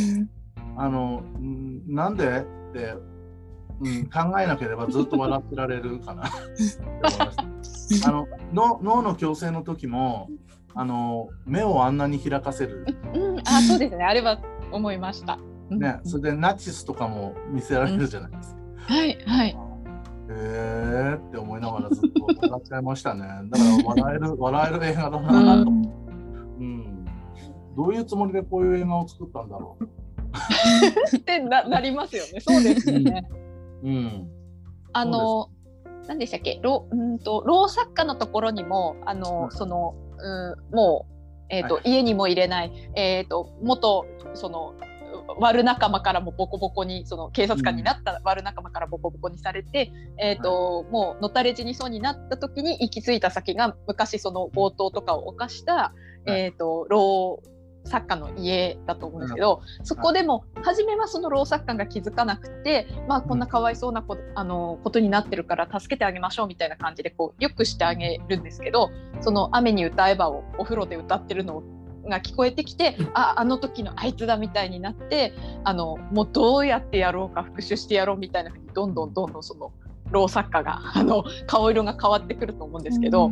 [0.75, 2.45] あのんなんで？
[2.69, 2.95] って、
[3.81, 6.27] うん、考えなければずっと笑ってられるかな。
[6.27, 6.37] って
[6.83, 7.35] 思いまし
[8.01, 8.09] た。
[8.09, 10.27] あの脳脳の矯正の時も
[10.77, 14.39] あの目をあんなに開かせる、うん、あそうですねあれは
[14.71, 15.39] 思いました。
[15.69, 18.61] うんね、それでナチスとかも見せられるじゃないですか。
[18.93, 19.57] はいはい。
[20.29, 23.21] へーって思いながらずっと笑っちゃいましたね。
[23.49, 27.05] だから笑える 笑える映画だなと、うん。
[27.75, 29.77] どういうつもりでこういう映画を作ったんだろ
[31.17, 32.39] ってななりますよね。
[32.39, 33.27] そうですよね。
[33.83, 33.87] う。
[33.87, 34.29] うん。
[34.93, 35.49] あの
[36.07, 36.59] 何でしたっけ？
[36.61, 41.13] ろうんと老作家のところにもあの、はいそのうんもう
[41.49, 44.73] えっ、と、は家にも入れないえっ、と元その
[45.39, 55.93] 悪仲間からもボコボコにその警察官になった悪仲間からボコボコにされて、えーともうのたれ死にそうになった時に行き着いた先が昔その強盗とかを犯した、
[56.27, 56.31] い。
[56.31, 57.41] えー、と老
[57.87, 71.63] 作家の家だと思うんですけど、そこでも初めはその老作家が気づかなくて、まあ、こんなかわいそうなこ,、あのことになってるから助けてあげましょうみたいな感じでこうよくしてあげるんですけどその「雨に歌えば」をお風呂で歌ってるの
[72.07, 79.71] が聞こえてきてああの時のあいつだみたいになってあのもうどうやってやろうか復讐してやろうみたいなふうにどんどんどんどんその
[80.11, 83.31] 老作家があの顔色が変わってくると思うんですけど。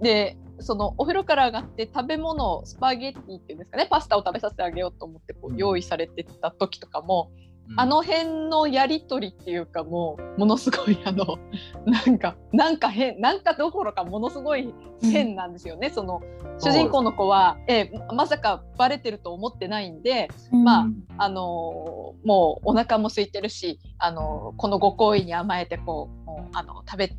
[0.00, 7.30] でそのお風呂から上がって食べ物スパゲッティっていうんですかねパスタを食べさせてあげようと思ってこう用意されてた時とかも、
[7.76, 11.38] あの辺のやり取りっていうかもうものすごいあの
[11.84, 16.20] なんかなんか変なんかどころかものすごい変なんですよね、その
[16.58, 21.04] 主人公の子は、ええまさかバレてると思ってないんで、まあうん。
[21.18, 27.14] あのーもうお腹も空いてるし、あのーこのご好意に甘えてこうあの食べて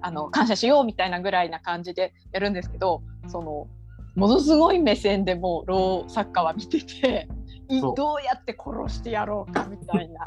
[0.00, 3.68] あの感謝しようみたいなぐらいな感じでやるんですけどその
[4.14, 7.28] ものすごい目線でもう老作家は見てて
[7.68, 10.20] どうやって殺してやろうかみたいな。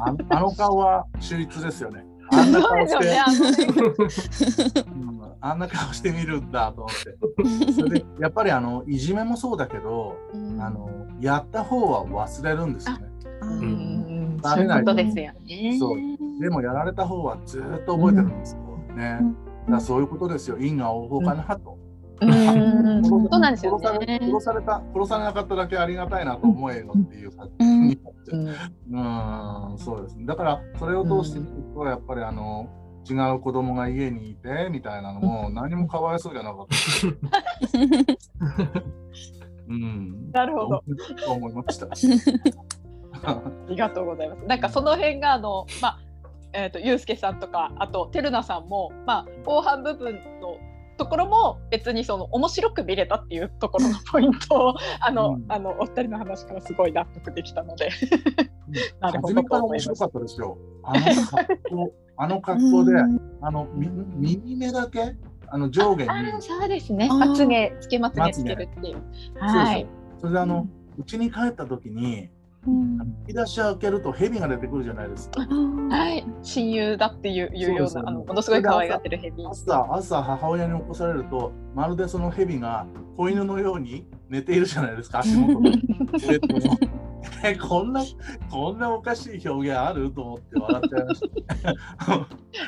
[0.00, 2.04] ああの顔は秀逸ですよね。
[2.32, 7.72] あんな顔して、そうですよねあのねうんあんな顔してみるんだと思って。
[7.72, 10.16] それでやっぱりあのいじめもそうだけど、
[10.58, 10.88] あの
[11.20, 13.06] やった方は忘れるんですよね。
[13.42, 14.11] うん
[14.42, 15.78] バそういうレないとことですよね。
[15.78, 19.18] そうでもやられた方はずっと覚えてるんですよね。
[19.20, 19.36] うん
[19.68, 20.58] だそういうことですよ。
[20.58, 21.78] 因果応報かなと。
[22.20, 24.20] うんそうなんですよ殺されね。
[24.22, 30.24] 殺された殺されなかっただけありがたいなと思えよっていう作品になってうんうん、そうですね。
[30.26, 32.68] だから、それを通してみると、やっぱりあの、
[33.08, 36.76] 違う子供が家にいてみたいなのも、何もかわいそうじゃなかった。
[39.68, 40.30] うん。
[40.30, 40.84] なるほど。
[41.24, 41.88] と思いました。
[43.26, 44.44] ありがとうございます。
[44.46, 45.98] なんかその辺があのまあ
[46.52, 50.56] えっ、とゆうすけさんとかあとてるなさんもまあ後半部分の
[50.96, 55.44] ところも別にその面白く見れたっていうところのポイントをあの、うん。
[55.48, 57.88] あのお二人の話からすごい納得できたので。
[59.00, 60.58] なるほど初めから面白かったですよ。
[60.84, 62.92] あの格好、あの格好で、
[63.40, 65.16] あの、み右目だけ、
[65.48, 67.08] あの上下に、あそうですね。
[67.08, 69.02] まつげつけまつげつけるっていう。
[69.38, 69.86] はい。
[70.20, 70.66] それであの、
[70.98, 72.30] うちに帰った時に、
[72.66, 75.40] うん引き出し開けると蛇が出てくるじゃないですか。
[75.40, 79.44] はい、親友だっていういうようなあのものすごい可愛がってるヘビ。
[79.46, 85.70] 朝朝母親に起こされるとまるでその蛇が子犬のように寝ているじゃないですか足元で。
[85.70, 85.78] で
[87.44, 88.02] えこんな
[88.50, 91.20] こんなおかしい表現あると思って笑っちゃいまし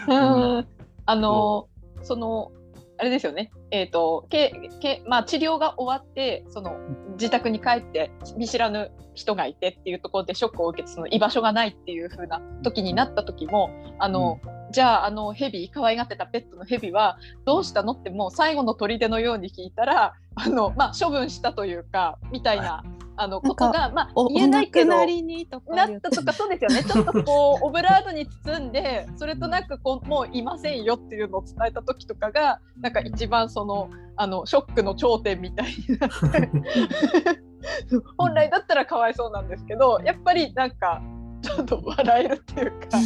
[0.08, 0.54] た。
[0.56, 0.66] うん
[1.06, 1.68] あの
[2.02, 2.52] その
[2.98, 3.50] あれですよね。
[3.70, 6.76] えっ、とけけまあ治療が終わってその
[7.12, 14.40] 自宅に帰って見知らぬ人がいてっていうところでショックを受けてその居場所がないっていうふうな時になった時もあの、
[14.74, 22.82] じゃああのヘビ可愛がってたペットのヘビはどうしたのってもう最後の砦のように聞いたらあのまあ処分したというかみたいな。
[23.16, 36.50] あのことがまあお言えないけどなったとかそうですよね ちょっとこうオブラートに包んでそれとなくこうもういませんよっていうのを伝えた時とかがなんか一番そのあのショックの頂点みたいになって
[38.18, 41.00] 本来だったらかわいそうなんですけどやっぱりなんか
[41.44, 42.98] ちょっと笑えるっていうか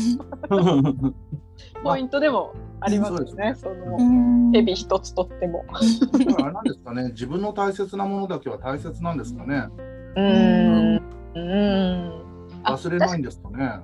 [1.83, 3.55] ポイントでもありますよね。
[3.57, 4.53] そのうん。
[4.53, 5.65] ヘビ一つとっても。
[5.71, 9.69] あれなんですかね自分の大切なものだけは大切なんですかね？
[10.17, 11.03] うーん。
[11.35, 12.23] うん。
[12.63, 13.81] あ忘れないんですかね？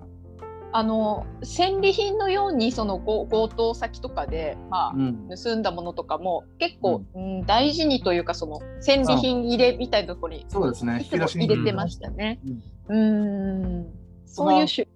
[0.73, 5.29] あの戦利品のようにその強強盗先とかで、まあうん。
[5.29, 7.47] 盗んだものとかも結構、うん。
[7.47, 11.05] 大事にというかその戦利品入れみたいなところにそうですね。
[11.05, 12.41] 入れてましたね。
[12.89, 12.97] うん。
[12.97, 14.04] うん
[14.35, 14.87] そういう種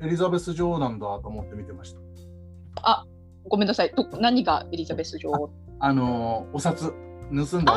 [0.00, 2.00] エリザベス女王なんだと思って見てました。
[2.82, 3.04] あ
[3.48, 5.50] ごめんなさいど何がエリザベス女王？
[5.80, 6.92] あのーお札
[7.30, 7.74] 盗んだ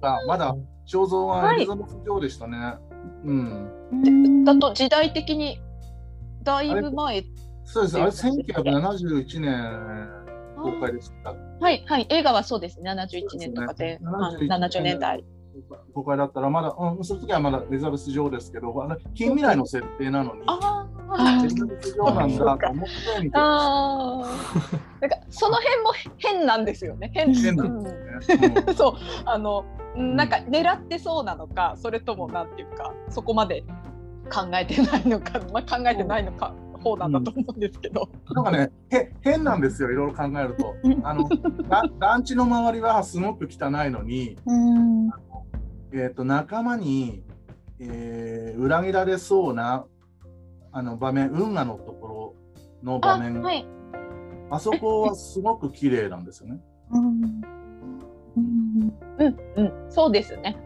[0.00, 0.54] がまだ
[0.86, 2.76] 肖像はエリザベス女王でしたね。
[3.24, 3.70] うん。
[3.90, 5.60] うんだと時代的に
[6.42, 7.24] だいぶ前
[7.64, 8.00] そうです。
[8.00, 10.08] あれそうです1971年
[10.56, 11.34] 公開でした。
[11.60, 15.24] はいはい映画はそうですね71年とかで、ですねはい70年代。
[15.92, 20.86] 公開だったらまだ、うん、その時はまだエリザベス女王ですけど、あの近未来の設定なのに、あ
[21.40, 25.00] エリザベス女王なんだと思って見てまあー。
[25.00, 27.10] なんかその辺も変なんですよね。
[27.14, 27.34] 変。
[27.34, 27.84] 変なんうん
[28.22, 28.64] すね。
[28.66, 28.74] うん。
[28.76, 28.92] そう。
[29.24, 29.64] あの
[29.96, 33.62] うんなんか狙ってそうなのかそれともなんていうかそこまで
[34.32, 36.52] 考えてないのか、まあ、考えてないのか
[36.84, 40.74] 方なんだと思うんですけど、なんかね、へ変なんですよ、いろいろ考えると。
[41.02, 41.28] あの
[41.68, 45.10] ラ団地の周りはすごく汚いのに、うん
[45.96, 47.22] えー、と仲間に、
[47.78, 49.84] えー裏切られそうな
[50.72, 52.34] あの場面、運河のところ
[52.82, 53.66] の場あ面、はい。
[54.50, 56.60] あそこはすごく綺麗なんですよね。
[56.90, 57.06] うん。
[58.36, 58.92] うん。
[59.18, 59.36] うん。
[59.56, 59.90] うん。
[59.90, 60.56] そうですね、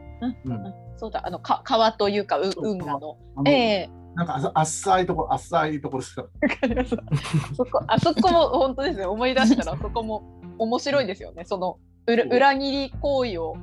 [0.44, 0.52] うん。
[0.52, 0.66] うん。
[0.66, 1.24] うんそうだ。
[1.24, 3.16] あのか川というか運河の。
[3.46, 3.90] ええ。
[4.16, 6.26] なんかあそ浅いところ、浅いところですか
[7.56, 9.06] そこあそこも本当ですね。
[9.06, 10.22] 思い出したらあそこも
[10.58, 11.44] 面白いですよね。
[11.44, 13.54] その裏裏切り行為を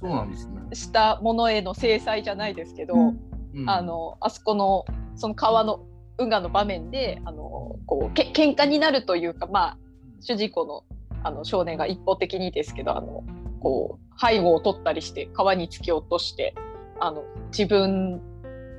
[0.00, 0.62] そうなんですね。
[0.72, 3.20] したものへの制裁じゃないですけど、うん
[3.52, 4.84] うんあのあそこの
[5.16, 5.84] その川の
[6.18, 9.78] 運河の場面であのこうけ喧嘩になるというかまあ
[10.20, 10.84] 主人公の
[11.24, 13.24] あの少年が一方的にですけどあの
[13.60, 16.54] こう背後を取ったりして川に突き落として
[17.00, 18.20] あの自分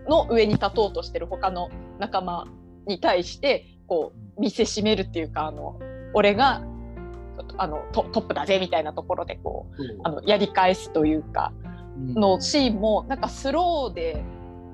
[0.07, 2.47] の上に立とうとしてる他の仲間
[2.87, 5.79] に対してこう見せしめるっていうかあの
[6.13, 6.63] 俺が
[7.57, 11.53] あのトトップだぜみたいなところでこうそうあのやり返すというか
[11.97, 12.13] うん。
[12.13, 14.23] のシーンもなんかスローで。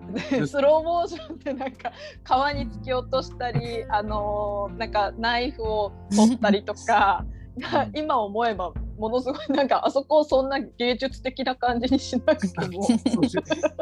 [0.48, 1.92] スローモーションでなんか
[2.24, 7.26] 川に突き落としたり、あのーなんかナイフを取ったりとか
[7.60, 12.88] が今思えばものすごいなんかあそこをそんな芸術的な感じにしなくても。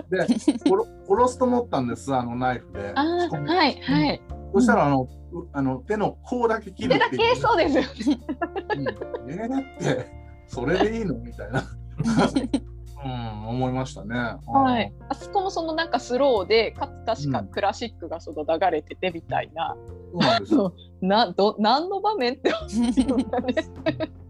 [0.10, 0.60] で殺
[1.08, 2.94] 殺すと思ったんです、あのナイフで。
[2.94, 4.22] はいはい。
[4.54, 5.02] そしたらあの、
[5.34, 7.84] うあの手の甲だけ切る手だけそうですよ。
[7.84, 8.20] ね
[8.76, 9.32] うん。
[9.32, 10.08] えーって、
[10.48, 11.64] それでいいのみたいな、
[13.04, 14.16] うん、思いましたね。
[14.48, 17.48] はい、あそこもそのなんかスローでかつ確かうん。
[17.48, 19.76] クラシックがその流れててみたいな、
[20.14, 20.74] そうなんですよ。
[21.02, 23.54] など何の場面って思うようなね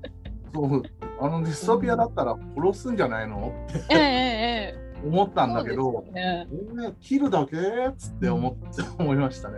[0.55, 0.83] そう
[1.19, 3.53] あのディストピアだったら殺すんじゃないの？
[3.69, 6.47] ってええええ思ったんだけどね。
[6.49, 7.57] えー切るだけ？
[7.57, 9.57] っつって思って思いましたね。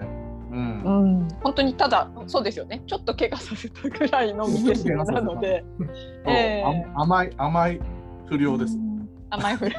[0.52, 0.82] うん。
[0.84, 2.84] うん、本当にただそうですよね。
[2.88, 5.64] ちょっと怪我させたぐらいの見てしまなので。
[6.95, 7.80] 甘い甘い
[8.26, 8.78] 不良です。
[9.30, 9.76] 甘いフレ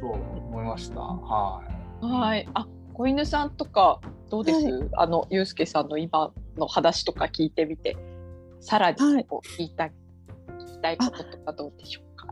[0.00, 1.00] そう思いました。
[1.00, 1.62] は
[2.00, 2.48] はい。
[2.54, 4.00] あ子犬さんとか
[4.30, 7.96] どうです、はあのゆうすけさんの今の話とか聞いてみて
[8.62, 9.16] さらはい。
[9.16, 9.90] にこう聞いた、聞
[10.66, 12.28] きたいこととかどうでしょうか？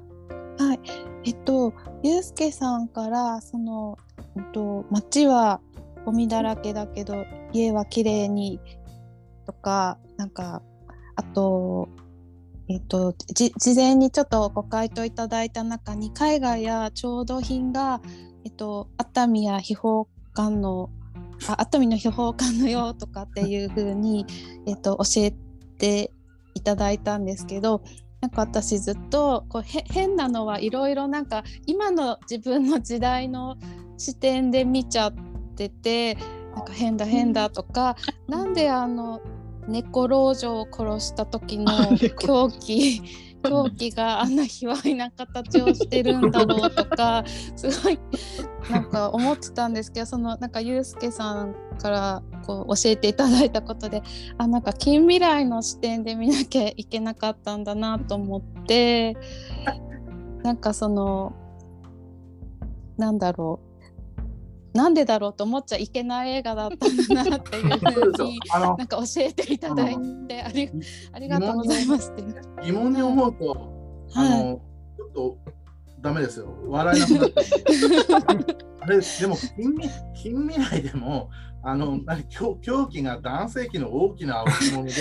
[0.65, 0.81] はい、
[1.25, 3.99] えっと、ゆうすけさんから、その、
[4.37, 5.61] えっと、街は
[6.07, 8.61] ゴミだらけだけど、家は綺麗に
[9.45, 10.63] とか、なんか、
[11.17, 11.89] あと、
[12.69, 18.01] えっと、じ事前にちょっとご回答いただいた中に海外や調度品が、
[18.45, 20.05] えっと、熱海や秘宝
[20.37, 20.89] 館の
[21.49, 24.25] あ熱海の秘宝館のよとかっていう風に、
[24.67, 25.35] えっと、教え
[25.79, 26.13] て
[26.61, 27.83] いただいたんですけど
[28.21, 33.57] なんか私ずっとこうへ変なのはいろいろなんか今の自分の時代の
[33.97, 35.15] 視点で見ちゃっ
[35.57, 36.17] てて
[36.55, 37.97] なんか変だ変だとか、
[38.27, 39.21] なんであの
[39.69, 43.01] 猫老女を殺した時の狂気
[43.43, 47.25] 狂気があんな卑猥な形をしてるんだろうとか
[47.57, 47.99] すごい
[48.69, 54.03] なんか思ってたんですけどそのなんかゆうすけさんからこう教えていただいたことで
[54.39, 59.17] あなんか近未来の視点で見なきゃいけなかったんだなと思って
[60.43, 61.33] なんかその
[62.97, 63.71] なんだろう。
[64.73, 69.97] なんでだろうと思っちゃいけない映画だったんだなっていうふうになんか教えていただい
[70.29, 70.71] てあり
[71.13, 72.23] ありがとうございますって。
[72.63, 73.73] 疑問に思うと、
[74.15, 74.45] あはい。
[74.45, 74.61] の
[74.97, 75.39] ちょっと
[76.01, 76.55] ダメですよ。
[76.69, 81.31] 笑えなくなってあれでも近未近未来でも
[81.63, 84.93] あの何狂狂気が男性器の大きな置物で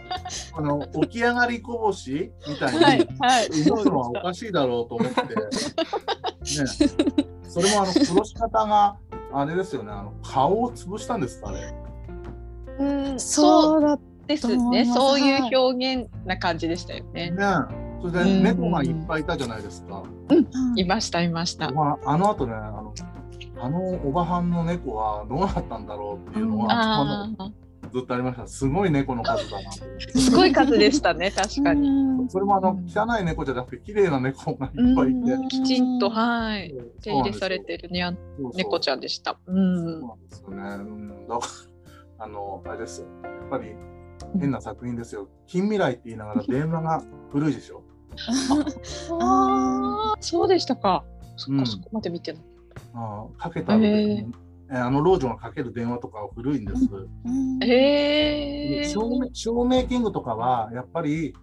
[0.56, 3.64] あの起き上がりこぼしみたいに、はいはい。
[3.64, 5.26] 動くのはおかしいだろうと思って、ね、
[7.42, 8.96] それもあの殺し方が
[9.32, 9.92] あれですよね。
[9.92, 11.74] あの顔を潰したんですかね。
[12.78, 14.84] うんそうだですね。
[14.86, 17.30] そういう表現な感じでしたよね。
[17.30, 17.36] ね。
[18.00, 20.02] それで猫がいっぱいいたじゃないですか。
[20.76, 21.70] いましたいました。
[21.70, 22.92] まあ、あの後ねあの
[23.58, 26.66] あのおばはんの猫はどうなったんだろうっていうのうん。
[26.66, 27.52] が、ああ
[27.92, 28.46] ずっとありました。
[28.46, 29.72] すごい猫の数だな。
[29.72, 31.88] すごい数でしたね確かに。
[31.88, 32.28] うん。
[32.28, 35.48] それもあの汚い猫じゃなくて綺麗な猫がいっぱいいて、うん。
[35.48, 36.74] きちんとはい。
[37.02, 38.52] 手入れされてるにゃんそうそう。
[38.56, 39.32] 猫ちゃんでした。
[39.32, 41.46] うそうんなんですよね、うん、だか
[42.18, 43.06] らあのあれですよ。
[43.22, 43.74] やっぱり
[44.38, 45.28] 変な作品ですよ。
[45.46, 47.82] 近未来って言いながら電話が古いでしょ。
[49.20, 51.04] ああそうでしたか。
[51.36, 51.60] そっうん。
[51.60, 52.42] かそこまで見てない
[52.96, 54.26] ああかけたあるへえ
[54.70, 56.88] えあの老女がかける電話とかは古いんです、
[57.62, 61.34] え照明照明キングとかはやっぱり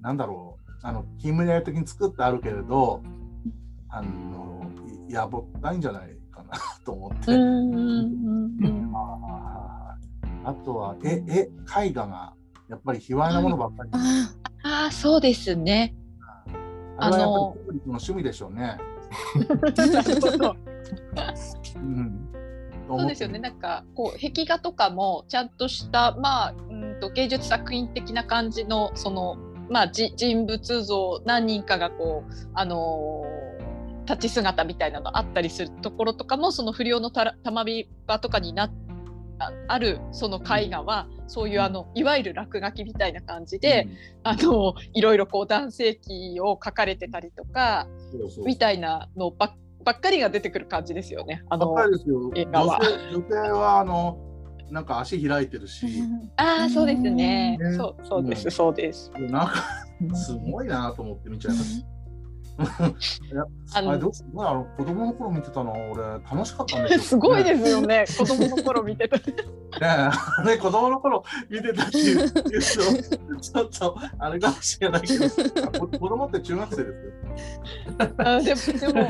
[0.00, 3.02] なんだろうあの近未来的に作ってあるけれど
[3.90, 4.70] あの
[5.08, 8.92] いやぼったいんじゃないかなと思って、うんうんうんうん。
[8.94, 9.96] あ
[10.44, 11.50] あとは絵絵
[11.86, 12.34] 絵画が
[12.68, 14.30] やっぱり卑猥なものばっかり、あ
[14.62, 15.94] ああそうですね。
[16.96, 18.78] あれはやっぱりクーブリックの趣味でしょうね。
[19.92, 20.56] なるほど
[21.76, 22.28] うん、
[22.88, 23.38] そうですよね。
[23.38, 29.36] なんかこう壁画とかもちゃんとしたまあうんと芸術作品的な感じのその
[29.68, 33.44] まあじ人物像何人かがこうあのー
[34.04, 38.70] 立ち姿みたいなのあったりするところとかもその不良のたら玉火場とかになあ
[39.68, 43.88] あるその絵画はそういうあのいわゆる落書きみたいな感じで、
[44.22, 47.86] あのいろいろこう男性器を描かれてたりとか
[48.44, 51.44] みたいなのばっばっかりが出てくる感じですよね。
[51.50, 51.76] あの。
[52.34, 52.80] 映画は
[53.12, 54.18] 女性はあの
[54.70, 55.86] なんか足開いてるし、
[56.36, 57.58] ああそうですね。
[57.58, 59.12] ねそうそうです、うんそうです。
[59.30, 59.54] なんか
[60.14, 61.86] すごいなと思って見ちゃいました。
[61.86, 61.93] いや
[63.74, 67.00] あのどうすごいあの子供の頃見てたの俺楽しかったんですよ。
[67.02, 68.04] すごいですよね。
[68.16, 69.16] 子供の頃見てた。
[69.80, 70.10] ね
[70.44, 75.28] えね子供の頃見てたっていう ちょっとあれかもしれないけど
[75.80, 77.12] こ子供って中学生ですよ。
[78.18, 79.08] あでもでも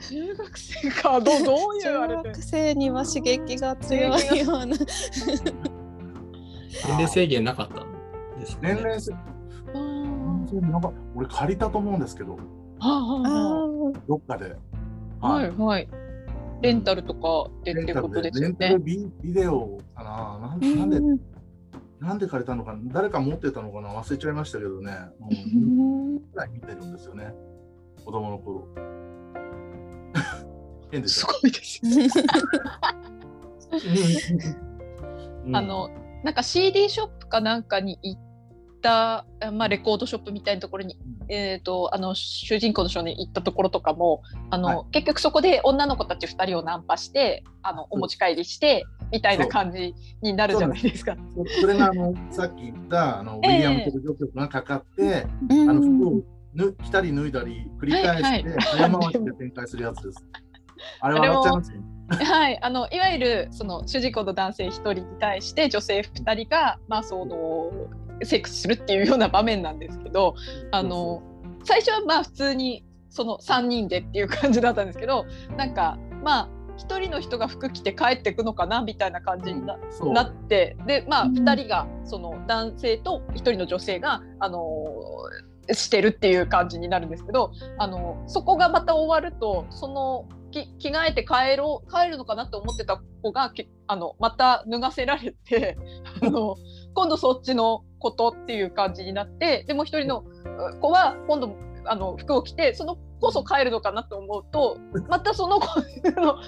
[0.00, 2.22] 中学生かどうどういうあれで？
[2.22, 2.42] 中学。
[2.42, 4.76] 生には刺激が強いような。
[6.84, 8.74] 年齢制限なかったんですかね。
[8.74, 9.12] 年齢制
[9.74, 12.38] うんなんか俺借りたと思うんですけど
[12.80, 14.56] どっかで。
[15.20, 15.88] あはいはい。
[16.60, 18.80] レンタルとかでってことですよねレンタル。
[18.80, 21.00] ビビデオかななんなんで
[22.00, 24.92] なんで借りたのか誰か持ってたのかな忘れちゃいましたけどね。
[25.18, 27.32] もう2回見てるんですよね。
[28.04, 28.68] 子供の頃。
[30.90, 31.26] 変です。
[31.26, 31.92] ごいですよ。
[35.46, 35.90] うん あの
[36.24, 38.20] なんか CD ショップかなんかに行っ
[38.80, 40.98] た、あまあ、レコードショップみたいなところに、
[41.28, 44.86] えー、とあの主人公の少年行ったところとかもあの、はい。
[44.92, 51.16] 結局そこで女の子たち2人をナンパしてあのお持ち帰りしてみたいな感じになるじゃないですか。
[51.36, 56.22] そそれがあのさっき言ったあのウィリアム・テレジョ曲がかかって、うあのん服を
[56.54, 58.44] ぬ着たり脱いだり繰り返して、はい。
[58.60, 60.24] 早回しで展開するやつです。
[61.00, 61.82] あれ笑っちゃいますよ。
[62.10, 67.70] はい、あのいわゆるその主人公の男性1人に対して女性2人が、まあ、その
[68.22, 70.34] セックスするっていうような場面なんですけど
[70.70, 71.22] あの
[71.64, 80.12] 最初はまあ普通にその3人でっていう感じだったんですけどなんかまあ一人の人が服着て帰ってくのかなみたいな感じにな,、そう。
[80.12, 81.38] なってでまあうん。
[81.38, 95.76] 2人がその男性と1人の女性があのーしてるっていう感じになるんですけどあのそこがまた終わるとそのき着替えて帰ろう帰るのかなと思ってた子がけあのまた脱がせられて
[96.22, 96.56] あの
[96.98, 100.24] 今度そっちのことっていう感じになってでもう一人の
[100.72, 104.78] う子は今度あの服を着てそのこそ帰るのかなと思うと
[105.08, 105.80] またその子
[106.20, 106.38] の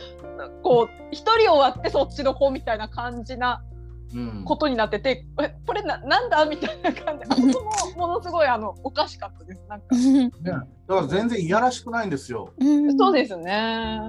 [0.64, 3.62] こう一人終わってそっちの子みたいな感じな
[4.12, 4.44] うん。
[4.44, 9.94] ことになっててえこれななんだみたいな感じあそこもものすごいあのおかしかったですなんか。
[9.94, 10.30] ね。
[10.42, 10.52] だ
[10.96, 12.52] から全然いやらしくないんですよ。
[12.98, 14.00] そうですね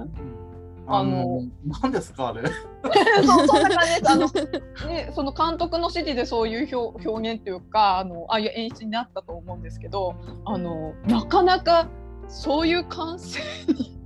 [0.86, 1.42] あの
[1.82, 2.42] 何ですかあれ？
[3.24, 4.26] そうそんな感じですあの、
[4.88, 10.14] ね、その監督の指示でそういう表表現というかあのああいう演出になったと思うんですけど
[10.44, 11.88] あのなかなか
[12.26, 13.98] そういう感性に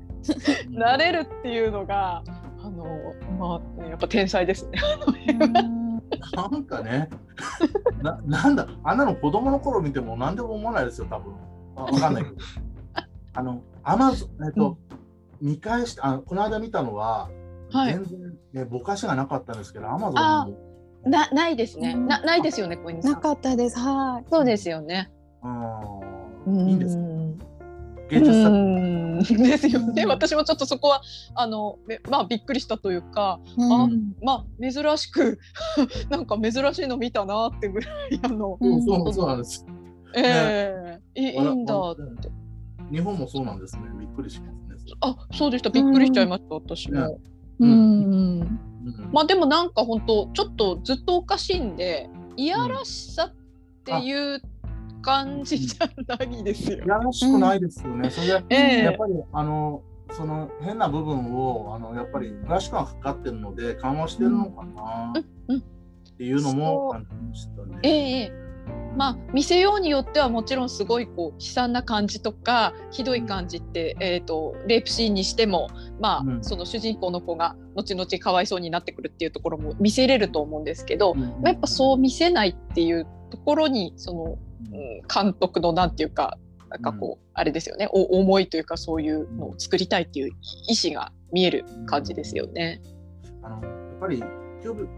[0.78, 2.22] なれるっていうのが
[2.66, 4.80] あの、まあね、やっぱ天才ですね。
[6.34, 7.08] なんかね、
[8.02, 11.34] ななんだ、あんなの子供の頃見ても何でも思わないですよ、多分。
[11.76, 12.36] あわかんないけど。
[13.34, 14.78] あの、アマゾン、えっと、
[15.40, 17.30] 見返して、あこの間見たのは、
[17.70, 20.66] はい全然、ね、ぼかしがなかったんですけど、アマゾン。
[21.10, 21.92] なないですね。
[21.96, 23.10] うんなないですよね、小西さ。
[23.12, 23.78] なんかったです。
[23.78, 24.24] はい。
[24.30, 25.10] そうですよね。
[25.42, 27.38] うんいいんですかうん
[28.08, 30.02] 芸術作うんですよね。
[30.02, 31.02] うん私もちょっとそこは
[31.34, 35.38] あのめまあびっくりしたというか、うんまあ珍しく
[36.10, 39.66] なんか珍しいの見たなってぐらいあの、うんそうそうそうなんです。
[40.14, 42.02] ええいいいいんだって。
[42.90, 43.82] 日本もそうなんですね。
[43.98, 44.65] びっくりしますね。
[45.00, 45.70] あ、そうでした。
[45.70, 47.00] びっくりしちゃいました、私も。
[47.00, 47.16] ね
[47.58, 48.60] ううんん。
[49.12, 53.34] まあでもなんか本当ちょっとずっとおかしいんで、いやらしさっ
[53.84, 54.40] ていう
[55.02, 56.88] 感じじゃないですよい。
[56.88, 58.10] やらしくないですよね。
[58.10, 58.42] それやっ
[58.96, 65.22] ぱりあのその変な部分をあのやっぱりブラシ感がかかってるので緩和してるのかなっ
[66.16, 67.78] ていうのも感じましたね。
[67.82, 68.45] ええええ
[68.96, 75.68] まあ見せようによってはもちろんすごいこう悲惨な感じとかひどい感じって、えー、とレイプシーンにしても、
[76.00, 76.44] まあうん。
[76.44, 85.02] その主人公の子が後々かわいそうになってくるっていうところも見せれると思うんですけど、うんまあやっぱそう見せないっていうところにその、うん。
[85.12, 86.38] 監督のなんていうか
[86.70, 87.88] なんかこう、あれですよね。
[87.92, 90.30] お思いというかそういうのを作りたいっていう
[90.68, 92.80] 意思が見える感じですよね。
[93.42, 94.88] あのやっぱりキューブ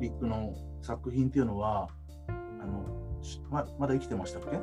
[0.00, 0.52] リックの
[0.82, 1.88] 作品っていうのは
[2.28, 3.03] あのし
[3.50, 4.56] ままだ生きてましたっけ？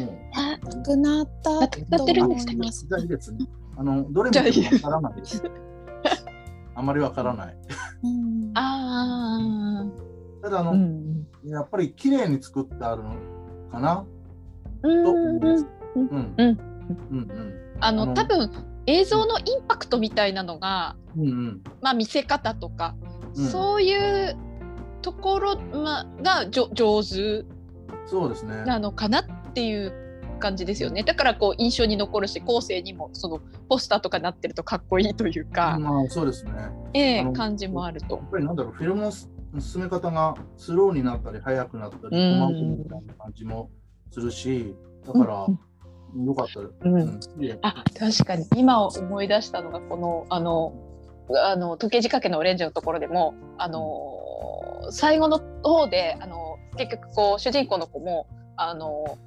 [0.00, 3.46] もうあ亡くなった亡くなってるんですかと思いますじゃあいいですね。
[3.76, 5.42] あのどれもわからないです。
[6.74, 7.56] あまりわからない。
[8.04, 8.52] うん。
[8.54, 9.84] あ
[10.42, 11.26] ただあの、ーうん。
[11.44, 13.14] やっぱり綺麗に作ってあるの
[13.72, 14.04] かな？
[14.82, 15.04] うん。
[15.04, 15.66] と思います。
[15.96, 16.06] うん。
[16.06, 16.34] うん。
[16.36, 17.54] うんうん。
[17.80, 18.50] あの多分
[18.86, 21.62] 映像のインパクトみたいなのが、うんうん。
[21.80, 22.94] まあ、見せ方とか、
[23.34, 23.46] うん。
[23.48, 24.36] そういう
[25.02, 27.44] ところ、まあ、がじょ上手
[28.08, 28.64] そうですね。
[28.64, 36.52] なのかなっていう感じですよねだからこう印象に残るし後世にもそのポスターとかになってるとかっこいいというか、まあそうですね。
[36.94, 38.30] ええ感じもあるとやっ。
[38.30, 39.28] ぱりなんだろう、フィルムのす
[39.60, 43.70] 進め方がスローになったり、速くなったり、うん止まるみたいな感じも
[44.10, 44.74] するし、
[45.06, 45.46] だから、
[46.24, 46.72] よかったです。
[46.82, 47.20] うんうん
[47.62, 50.72] あ確かに今思い出したのがこのあの
[51.44, 56.47] あの時計仕掛けのオレンジのところでもあの最後の方であの
[56.78, 58.26] 結局こう主人公の子も
[58.56, 59.18] あの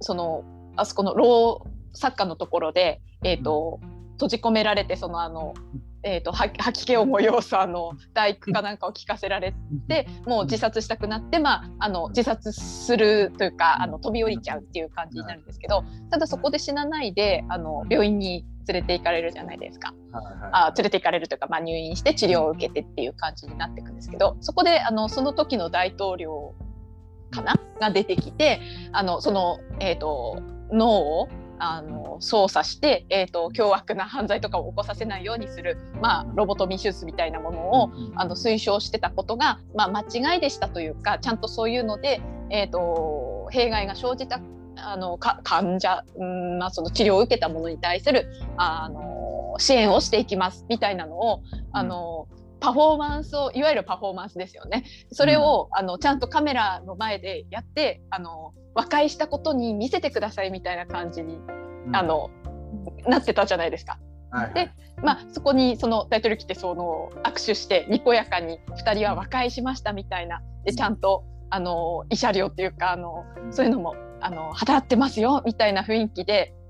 [0.00, 0.44] その
[0.76, 3.80] あそこの老作家のところで、えー、と
[4.14, 5.54] 閉じ込められてそのあの、
[6.02, 9.54] えー、と吐吐き気を催すあの大工かなんかを聞かせられ
[9.88, 19.94] てもう自殺したくなって、まあ、あの自殺するというかあの飛び降りちゃうっていう感じになるんですけどただそこで死なないであの病院に連れて行かれるじゃないですか。
[20.12, 26.54] はいはいあ連れて行かれるというか、まあ、入院して治療を受けてっていう感じになっていくんですけどそこであのその時の大統領
[27.34, 28.60] かなが出てきて
[28.92, 31.28] あのその、えー、と脳を
[31.58, 42.20] あの操作して、えー、と凶悪な犯罪とかを起こさせないようにする、まあ、ロボトミー手術みたいなものをあの推奨してたことが、まあ、間違いでしたというかちゃんとそういうので、
[42.50, 44.40] えー、と弊害が生じた
[44.76, 48.26] あのか患者、うんまあ、その治療を受けたものに対する
[48.56, 52.26] あの支援をしていきますみたいなのをあの
[52.64, 54.84] パフォーマンスをいわゆるパフォーマンスですよね。
[55.12, 61.94] それを、あのちゃんとカメラの前でやってあの和解したことに見せてくださいみたいな感じに、うん。
[61.94, 62.30] あの
[63.06, 63.98] なってたじゃないですか。
[64.30, 64.54] はいはい。
[64.54, 64.70] で
[65.02, 70.40] まあ、そこにそのタイトル来てその握手してにこやかに2人は和解しましたみたいな。
[70.64, 76.63] でちゃんとあの慰謝料っていうかあのそういうのもあの働ってますよみたいな雰囲気でうん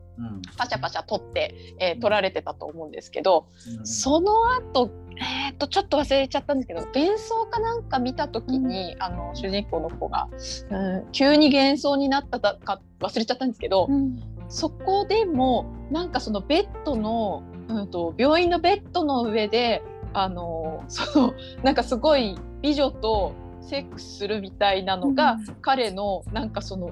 [0.57, 3.47] パシャパシャ撮って、えー撮られてたと思うんですけど、
[3.79, 3.87] うん。
[3.87, 10.29] その後えー、とちょっと忘れちゃったんですけど幻想かなんか見た時に、あの主人公の子が、
[10.71, 10.77] う
[11.09, 14.21] ん、急に幻想になったか忘れちゃったんですけど、うん。
[14.49, 25.57] そこでもなんかそのベッドの、うん、と病院のベッドの上であのそのなんかすごい美女とセックスするみたいなのが、うん。
[25.63, 26.91] 彼のなんかその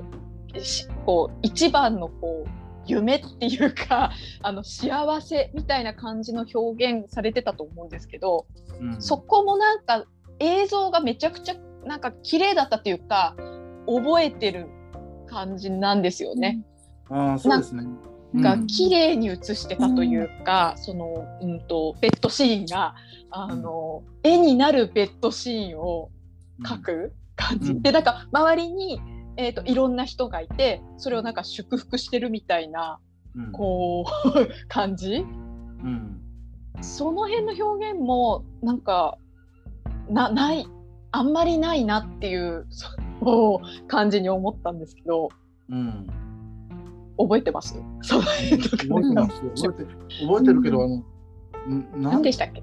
[0.60, 4.10] しこう一番のこう夢っていうか
[4.42, 8.46] あの幸せみたいな感じの表現されてたと思うんですけど、
[8.80, 9.02] うん。
[9.02, 10.04] そこもなんか
[10.38, 11.54] 映像がめちゃくちゃ
[11.84, 13.36] なんか綺麗だったっていうか
[13.86, 14.68] 覚えてる
[15.26, 16.64] 感じなんですよね。
[17.10, 17.84] ああそうですね。
[18.34, 18.66] がうん。
[18.66, 22.94] 綺麗に映してたというか、その、うん、とベッドシーンが
[23.30, 26.10] あの、絵になるベッドシーンを
[26.62, 27.82] 描く感じ、うん。
[27.82, 29.00] でなんか周りに、
[29.36, 32.98] えー、といろんな人がいてそれをなんか祝福してるみたいな
[33.34, 33.52] うん。
[33.52, 35.14] こう 感じ？
[35.16, 35.24] う
[35.86, 36.20] ん。
[36.82, 39.16] その辺の表現もなんか
[40.10, 40.66] なない
[41.12, 45.30] あんまりないなっていうそう感じに思ったんですけど
[45.70, 46.06] うん。
[47.18, 47.74] 覚えてます？
[48.02, 49.50] 覚えてますよ。
[49.72, 49.92] 覚えて
[50.26, 51.02] 覚えてるけどあのん
[52.02, 52.62] 何でしたっけ？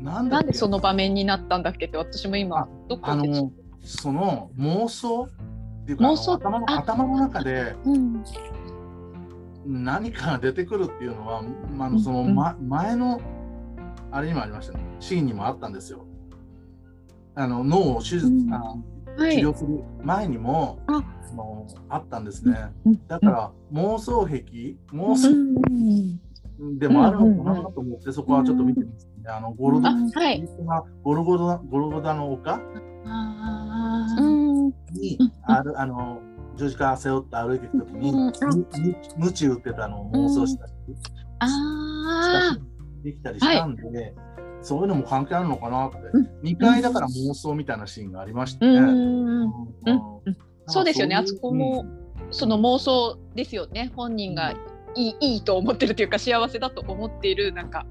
[0.00, 3.50] なんだっけなんでその場面になったんだっけって私も今どこであの
[3.82, 5.28] その妄想？
[5.86, 8.24] っていうか頭のあ頭の中でうん。
[9.64, 11.42] 何かが出てくるっていうのは、
[11.76, 12.34] まああのその、うん。
[12.34, 13.20] ま、前の
[14.10, 14.84] あれにもありましたね。
[14.98, 16.04] シーンにもあったんですよ。
[17.36, 18.52] あの脳を手術、うん。
[18.52, 18.84] あの
[19.16, 19.36] はい。
[19.36, 20.96] 治療する前にもあ。
[20.96, 22.56] あのあったんですね。
[22.84, 24.42] うんだから妄想癖
[24.92, 26.78] 妄う想ん。
[26.78, 29.30] でもあるのかなと思ってそこはちょっと見てますね。
[29.30, 30.48] あのゴルゴはい。
[31.04, 32.60] ゴルゴダの丘
[33.04, 34.16] あ
[34.92, 36.20] にうんあるあの
[36.56, 38.32] 十字架背負って歩いていくときに、むむ
[39.18, 40.72] 鞭打ってたのを妄想したり、
[41.38, 42.56] あ
[43.04, 44.14] できたりしたんで、
[44.62, 46.28] そういうのも関係あるのかなって、うん。
[46.42, 48.66] 2回だから妄想みたいなシーンがありまして。
[50.66, 51.14] そうですよね。
[51.14, 51.84] いあそこも
[52.30, 53.92] その妄想ですよね。
[53.94, 54.56] 本人がい
[54.96, 57.86] いいいと思ってるというか幸せだと思っているなんか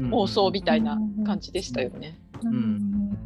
[0.00, 0.14] うん。
[0.14, 2.20] 妄想みたいな感じでしたよね。
[2.46, 3.16] ん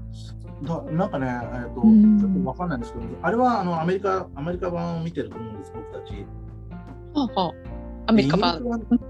[0.63, 6.15] だなんかね、えっとうんちょっとわかんないんですけど、あれはあのアメリカアメリカ版を見てると思うんです、僕たち。
[7.15, 7.53] はあはあ
[8.07, 8.63] アメリカ版。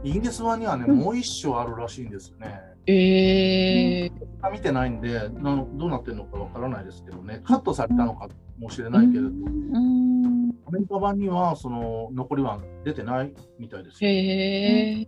[0.02, 2.60] イギリス版にはね、うんもう一章あるらしいんですよね。
[2.86, 4.12] えー
[4.44, 8.28] あ見てないんでなどうなってるのかわからないですけどね、カットされたのか
[8.58, 14.10] もしれないけれど、うんアメリカ版にはその残りは出てないみたいですよ。
[14.10, 15.06] へえ。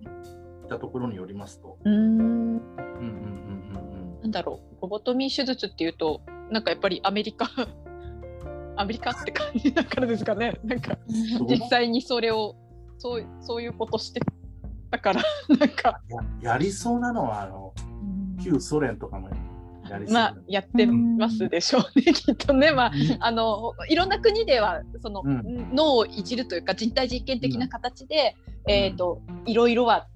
[0.62, 1.78] 見たところによりますと。
[1.84, 1.97] うーん。
[1.97, 2.80] うんうんう
[4.20, 4.82] んなんだろう。
[4.82, 6.20] ロボトミー手術っていうと、
[6.55, 7.50] なんかやっぱりアメリカ。
[8.76, 10.59] アメリカって感じだからですかね。
[10.64, 11.46] なんかうんうん。
[11.48, 12.55] 実際にそれを。
[12.96, 14.20] そう、そういうことして。
[14.90, 15.22] たから、
[15.59, 16.00] なんか。
[16.42, 17.72] ややりそうなのはあの
[18.42, 19.28] 旧ソ連とかも
[19.88, 22.70] やりそうなまあ、やってますでしょうね、きっとね。
[22.70, 22.92] まあ。
[23.18, 28.36] あのいろんな国ではその、うん脳をいじるというか人体実験的な形で、
[28.68, 30.07] えー、といろいろは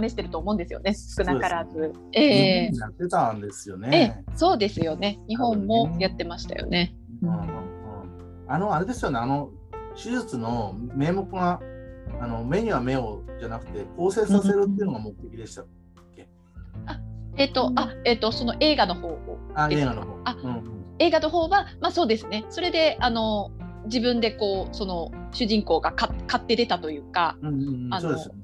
[0.00, 1.92] 試してると思うんですよね少なからず。
[2.12, 4.24] え日本やってたんですよええね。
[4.28, 6.94] えそうですよね日本もやってましたよね。
[7.22, 7.72] うん
[8.48, 9.50] あのあれですよねあの
[9.94, 11.60] 手術の名目が
[12.20, 15.64] あの目には目をじゃなくて構成させるっていうのが目的でした。
[17.38, 20.20] えっ、とあえっ、とその映画の方をあ映画の方。
[20.24, 23.50] あうん映画の方はまあそうですねそれであの
[23.86, 28.42] 自分でこうその主人公がか買って出たというかうんうんうんあのそうですよね。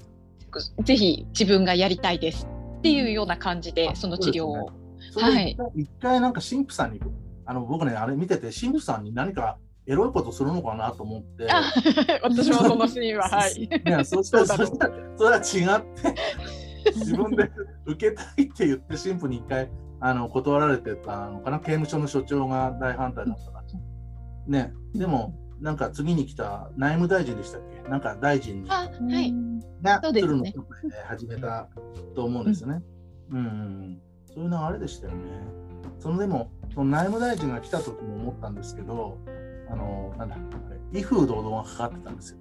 [0.85, 4.71] ぜひ自分がやりたいですっていうような感じであその治療を。
[5.13, 7.01] それで一回,、なんか神父さんに
[7.47, 11.51] あの僕ねあれ見てて神父さんに何かエロいことするのかなと思って。
[11.51, 11.63] あ
[12.23, 13.69] 私もそのシーンははい。
[13.69, 16.15] ね、そしたらそしたらそれは違って
[16.95, 17.51] 自分で
[17.87, 19.71] 受けたいって言って神父に一回
[20.01, 23.65] あの断られてたのかな刑務所の所長が大反対だったから。
[24.47, 27.89] ねでもなんか次に来た内務大臣でしたっけ？
[27.91, 29.35] なんか大臣にあはい。
[29.83, 31.69] がそうですね鶴の始めた
[32.15, 32.83] と思うんですよね。
[33.31, 35.19] うん、うんうん、そういう流れでしたよね。
[35.99, 39.19] そのでもその内務大臣が来た時も思ったんですけど
[39.71, 40.39] あのなんだあ
[40.93, 42.39] れ威風堂々がかかってたんですよ。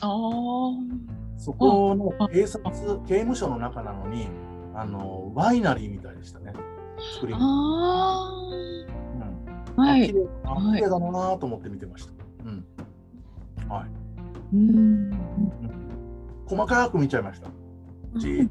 [0.00, 1.30] ああ。
[1.38, 4.28] そこの警察、刑務所の中なのに、
[4.74, 6.54] あの、ワイナリーみたいでしたね。
[7.14, 7.38] 作りが。
[7.40, 8.86] あうん。
[9.76, 9.82] あ。
[9.82, 10.14] はい。
[10.44, 12.12] あ綺麗だなと思って見てました。
[12.46, 12.64] うん。
[13.68, 14.56] はい。
[14.56, 15.10] うん。
[16.46, 17.48] 細かく見ちゃいました。
[18.18, 18.48] じ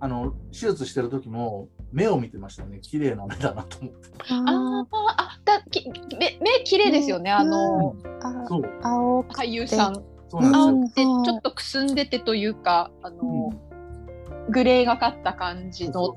[0.00, 2.80] あの、手術してる時も、目を見てましたね。
[2.80, 4.08] 綺麗な目だなと思って。
[4.30, 5.22] ああ。
[5.22, 5.88] あ、だ、き、
[6.18, 7.30] 目、目綺麗ですよね。
[7.30, 8.62] あの、あそう。
[8.82, 9.94] 青く俳優さん。
[10.30, 13.52] そうなんですちょっとくすんでてというかあの、
[14.48, 16.14] グレーがかった感じの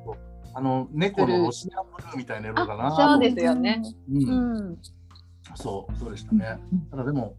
[0.53, 2.95] あの猫のロシアンブルーみたいな色だな。
[2.95, 3.81] そうですよね。
[4.11, 4.77] う、うんん
[5.55, 6.59] そうそうでしたね。
[6.91, 7.35] ただでも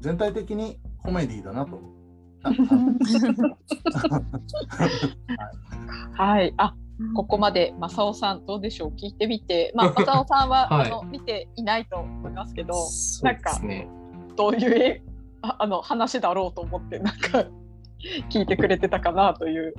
[0.00, 1.80] 全体的にコメディだなと。
[2.44, 2.50] あ
[6.22, 6.74] はいあ
[7.14, 8.90] ここまで正雄さんどうでしょう？
[8.90, 13.88] 聞いてみてまあ 正雄さんは、はいあの見ていないと思いますけどそうですね。
[14.36, 15.02] どういうえ
[15.42, 17.44] ああの話だろうと思ってなんか
[18.30, 19.74] 聞いてくれてたかなという。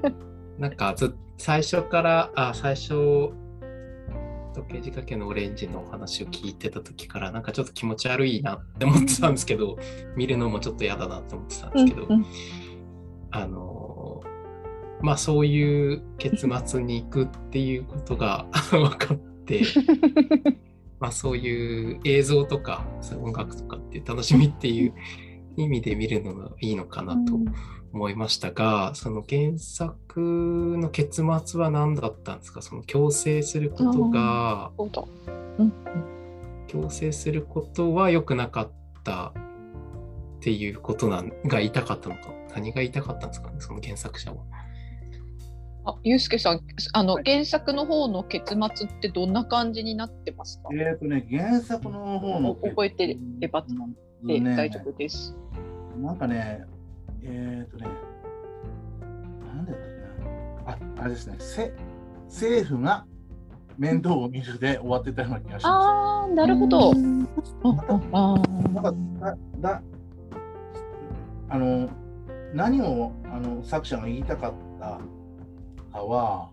[0.58, 3.30] なんかず最初からあ最初
[4.54, 9.76] 時計仕掛けのオレンジのお話を聞いてた時からなんかちょっと気持ち悪いなって思ってたんですけど
[10.16, 12.26] 見るのもちょっと嫌だなって思ってたんですけど、うんうん。
[13.30, 14.22] あの
[15.02, 19.62] まあそういう結末に行くっていうことが 分かって
[21.00, 24.94] まあそういう映像とかそういう音楽とかっていう楽しみっていう
[25.56, 27.38] 意味で見るのがいいのかなと
[27.94, 32.60] 思いましたが、その原作の結末は何だったんですか？
[32.60, 35.08] その強制することが、そ
[35.58, 35.72] うん
[36.66, 38.72] 強制することは良くなかっ
[39.04, 42.32] たっていうことなんが言いたかったのか？
[42.52, 43.50] 何が言いたかったんですか？
[43.50, 44.38] ねその原作者は。
[45.86, 46.60] あゆうすけさん
[46.94, 47.24] あの、はい。
[47.26, 53.64] 原作の方の結末ってどんな感じになってますか、えっ、とね原作の方の覚えてれば
[54.24, 54.56] で、ね。
[54.56, 55.36] 大丈夫です。
[55.98, 56.64] なんかね、
[57.24, 57.86] えっ、とね、
[59.54, 60.24] なんでだっけ
[60.64, 60.72] な。
[61.00, 61.72] あ、あれですね、せ
[62.28, 63.04] 政府が
[63.78, 66.90] 面倒を見るで終わってたような気がしまああなるほど。
[66.90, 67.28] うん
[68.12, 68.72] あす。
[68.72, 69.82] なんかだだ
[71.48, 71.88] あの
[72.52, 75.00] 何をあの作者が言いたかった
[75.92, 76.50] かは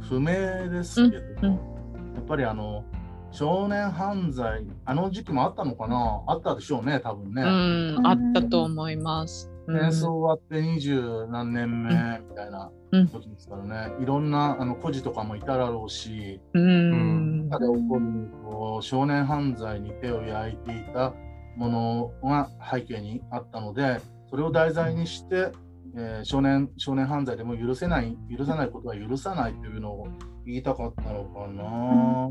[0.00, 0.26] 不明
[0.70, 1.72] ですけど、うんうん
[2.14, 2.84] やっぱりあの
[3.30, 7.42] 少年犯罪あの時期もあったのかなあったでしょうね多分ね。
[7.42, 9.51] うんあったと思います。
[9.66, 9.80] うん。
[9.80, 11.90] 戦争終わって二十何年目
[12.28, 13.08] みたいなうん。
[13.08, 17.48] 時ですからね、いろんなあの孤児とかもいただろうし、うん。
[17.48, 21.14] 中で起こるこう少年犯罪に手を焼いていた
[21.56, 24.00] ものが背景にあったので、
[24.30, 25.52] それを題材にして、
[25.94, 30.08] えー少年少年犯罪でも許せない許さないことは許さないというのを
[30.46, 32.30] 言いたかったのかな、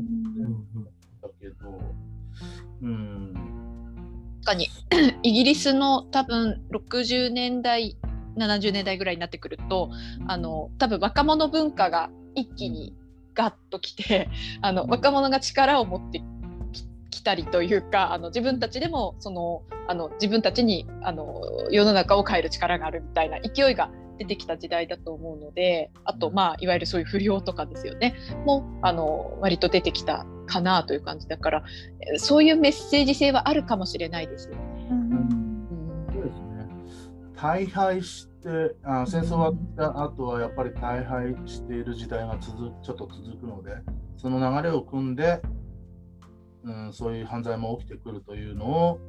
[1.22, 1.80] だけど、
[2.82, 3.71] うん、確
[4.42, 4.68] かに。
[5.22, 7.96] イギリスの多分60年代
[8.36, 9.90] 70年代ぐらいになってくると
[10.26, 12.94] あの多分若者文化が一気に
[13.34, 14.28] ガッときて
[14.60, 16.22] あの若者が力を持って
[17.10, 21.40] きたりというかあの自分たちでもそのあの自分たちにあの
[21.70, 28.14] 世の中を変える力があるみたいな勢いが出てきた時代だと思うのであとまあいわゆるそういう不良とかですよね。
[28.46, 31.64] もあの割と出てきたかなという感じだから
[32.14, 34.60] えそういうメッセージ性はあるかもしれないですよね。
[34.90, 35.66] うん。
[36.12, 36.68] そうですね。
[37.34, 43.76] 大敗して、あ戦争終わった後はやっぱり大敗している時代が続ちょっと続くので、
[44.16, 45.40] その流れを組んで、
[46.64, 49.00] うん、そういう犯罪も起きてくるというのを、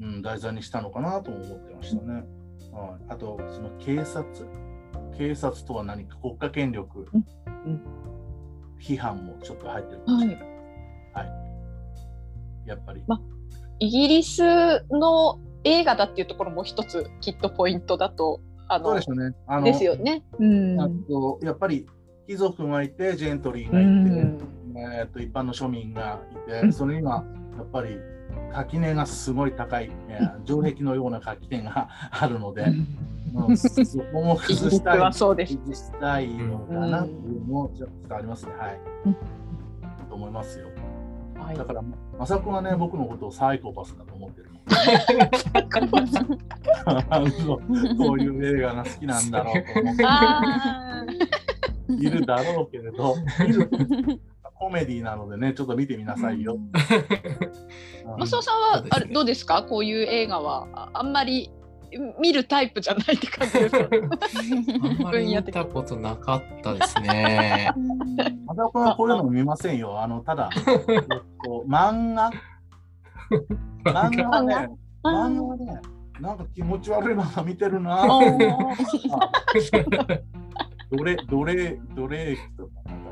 [0.00, 2.24] うん、題材にしたのかなとも思ってましたね。
[2.72, 4.24] はい、あと、その警察、
[5.16, 6.18] 警察とは何か？
[6.18, 7.06] 国家権力。
[7.12, 7.24] うん。
[7.66, 7.80] うん
[8.80, 10.46] 批判もちょっと入ってるかもしれない。
[11.14, 12.68] はい。
[12.68, 13.02] やっぱり。
[13.06, 13.20] ま
[13.78, 14.42] イギリス
[14.90, 19.36] の映画だっていうところも一つきっとポイントだとあのそうでしょうね。
[19.46, 20.24] あのですよね。
[20.38, 21.86] うんあとやっぱり
[22.26, 24.38] 貴族がいて、ジェントリーうがいて、ん
[24.76, 27.24] えー、と一般の庶民がいて、うんそれには
[27.56, 27.98] やっぱり
[28.52, 32.66] 垣根がすごい高い、えー城壁のような垣根があるので、
[33.34, 33.68] うんそ
[34.12, 35.56] こも崩したいはそうです。
[35.58, 38.52] 崩したいのかなっていうのもちょっとありますね。
[38.58, 38.80] はい。
[39.06, 39.16] うん
[40.08, 40.66] と思いますよ。
[41.38, 41.82] はいだから、
[42.18, 44.60] まさくはね、僕のことをサイコパスだと思ってるの。
[47.10, 47.30] あの
[47.96, 49.96] こういう映画が好きなんだろうと思っ
[51.88, 53.16] ているだろうけれど、
[54.58, 56.54] コメディなのでね、ちょっと見てみなさいよ。
[56.54, 56.70] うん
[58.18, 59.64] マサオさんはあれどうですか？
[59.64, 61.50] こういう映画はああんまり
[62.20, 63.86] 見るタイプじゃないって感じですかあ
[64.88, 67.72] んまり見たことなかったですね。
[68.46, 70.00] またこはこういうのも見ませんよ。
[70.00, 70.50] あのただ、
[70.88, 71.02] えっ
[71.44, 72.30] と漫画？
[73.84, 74.68] 漫画はね、
[75.02, 75.42] 漫画？
[75.42, 75.80] はね、
[76.20, 78.02] なんか気持ち悪い漫画見てるな。
[78.02, 78.76] あー
[80.90, 83.10] ドレドレドレークとかなんか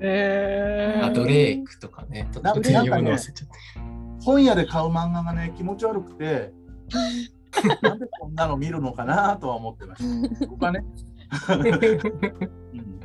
[0.00, 2.28] えーあドレイクとかね。
[2.32, 3.54] ちょっとなんか読むの忘れちゃった。
[4.24, 6.52] 本屋で買う漫画がね、気持ち悪くて、
[7.82, 10.46] なんでこんなの見るのかなとは思ってました。
[10.46, 10.84] 僕はね。
[11.48, 13.00] うん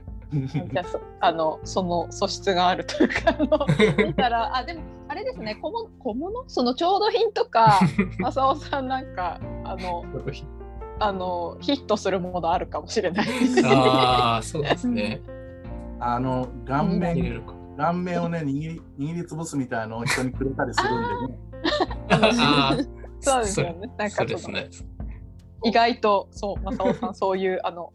[0.48, 3.66] じゃあそあのその素質があるというかあの
[4.06, 6.44] 見たらあでもああれですね小物小物？
[6.48, 7.80] その調度品とか
[8.20, 10.04] 正雄さんなんかあの
[11.00, 13.70] あのヒットするものあるかもしれないですね。
[13.70, 15.22] ああ、そうですね。
[16.00, 17.44] あの顔面。
[17.78, 23.05] 顔面をね握り握りつぶすみたいのを人にくれたりするんでね。
[23.26, 23.92] そうですよね。
[23.98, 24.70] なんかそのですね。
[25.64, 27.92] 意外とそう正雄さん そういうあの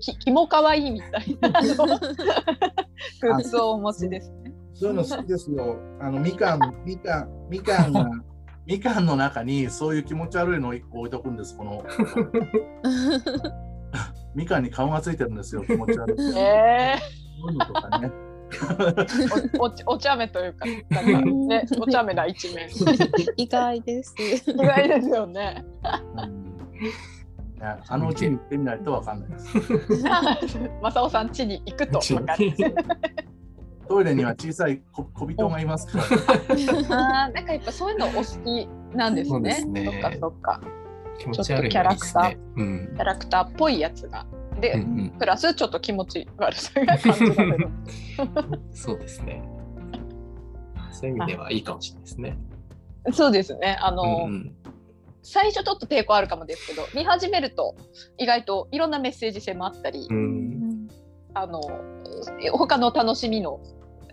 [0.00, 4.54] きき気も可愛いみたいな グッズをお持ちですね。
[4.74, 5.78] そういうの好きですよ。
[6.00, 8.08] あのみかんみかんみかんが
[8.66, 11.56] みかんの中にそういう気持ち悪いのを一個置いとくんです。
[11.56, 11.82] この
[14.34, 15.62] みかんに顔がついてるんですよ。
[15.64, 16.16] 気持ち悪い。
[16.16, 16.96] そうえ
[17.38, 18.25] いうのとかね。
[18.50, 22.68] ー、おおお茶目というかなんかねお茶目な一面
[23.36, 24.14] 意外です。
[24.46, 25.64] 意外ですよね。
[27.88, 29.58] あのうちに行ってみないとわかんないです。
[30.82, 32.52] 正雄さん家に行くと分かる。
[33.88, 39.54] トイレには小さい小小人がいますから、ああなんかやっぱそういうのお好きなんですそうでね。
[39.54, 40.60] すねそっかそっか。
[41.18, 42.38] 気持ち悪いのいいですね。
[42.56, 44.26] うんキャラクターっぽいやつが。
[44.60, 45.10] で、うんうん。
[45.18, 47.68] プラスちょっと気持ち悪さが感じられる。
[48.72, 49.42] そうですね。
[50.92, 52.38] そういう意味ではいいかもしれないですね。
[53.12, 53.78] そうですね。
[53.80, 54.56] あの、うんうん
[55.28, 57.74] 最初ちょっと抵抗あるかもですけど、見始めると
[58.16, 60.88] 意外といろんなメッセージ性もあったり、うん
[61.34, 61.60] あの
[62.52, 63.58] 他の楽しみの、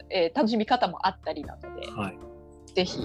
[0.09, 2.17] えー楽しみ方もあったりなので、はい。
[2.73, 2.99] ぜひ。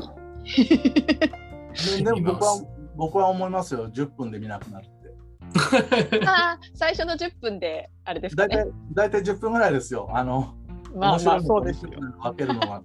[1.99, 2.63] ででも僕は
[2.97, 4.89] 僕は思いますよ、10分で見なくなる。
[6.75, 8.73] 最初の10分であれですかね大体。
[8.95, 10.09] 大体10分ぐらいですよ。
[10.13, 10.55] あの、
[10.95, 11.91] まあまあ面白いのとそうですよ。
[12.23, 12.83] 分けるのが。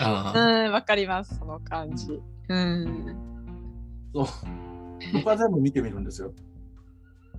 [0.00, 1.36] ああ、うん、わかります。
[1.38, 2.20] その感じ。
[2.48, 3.16] うん。
[4.14, 4.26] そう
[5.12, 6.32] 僕は全部見てみるんですよ。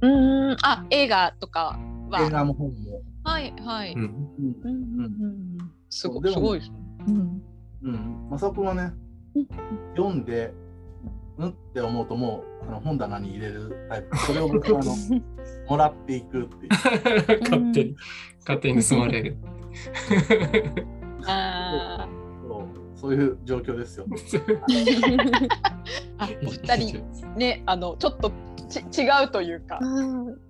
[0.01, 2.22] うん、あ、映画とかは。
[2.22, 3.01] 映画も本も。
[3.24, 3.93] はいはい。
[3.93, 4.01] うん。
[4.01, 6.78] うんうんうんうんすごそうでもいすごいですね。
[7.07, 7.41] うん。
[7.84, 8.91] うん、まさくんはね
[9.36, 9.47] うん、
[9.95, 10.53] 読んで、
[11.38, 11.49] うん？
[11.49, 14.17] って思うともうあの本棚に入れるタイプ。
[14.17, 14.95] それを僕はあの
[15.69, 16.71] もらっていくっていう。
[17.41, 17.95] 勝手に、
[18.41, 19.38] 勝手に盗まれる。
[21.27, 22.07] あ
[22.47, 24.05] そうそういう状況ですよ。
[24.09, 24.15] お
[26.49, 27.03] 二人
[27.36, 28.31] ね、あのちょっと
[28.69, 29.79] ち違うというか、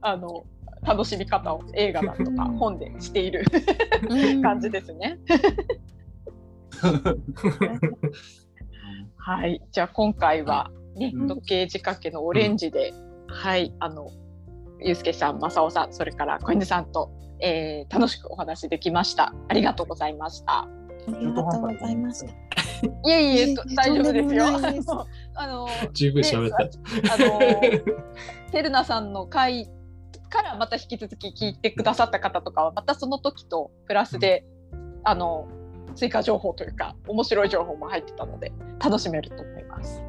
[0.02, 0.46] あの
[0.84, 3.44] 楽しみ方を映画だとかうん本でしている
[4.10, 5.18] うん 感じですね。
[9.28, 12.94] はい、じゃあ今回はね、うん時計仕掛けのオレンジで、
[13.28, 14.12] はい、あの
[14.80, 17.12] ゆうすけさん、まさおさん、それから小犬さんと、
[17.42, 19.34] えー楽しくお話できました。
[19.48, 20.60] ありがとうございました。
[20.60, 20.68] あ
[21.08, 22.28] りがとうございました。
[22.28, 24.46] いえいえ、大丈夫ですよ。
[24.46, 24.70] あの
[25.34, 26.58] あの十分喋った。
[26.58, 27.40] あの
[28.52, 29.68] てるなさんの回
[30.30, 34.46] からまた引き続き聞いてくださった方とかはまたその時とプラスで、
[35.04, 35.48] あの
[35.96, 38.52] 追加情報というか面白い情報も入ってたので
[38.84, 40.02] 楽しめると思います。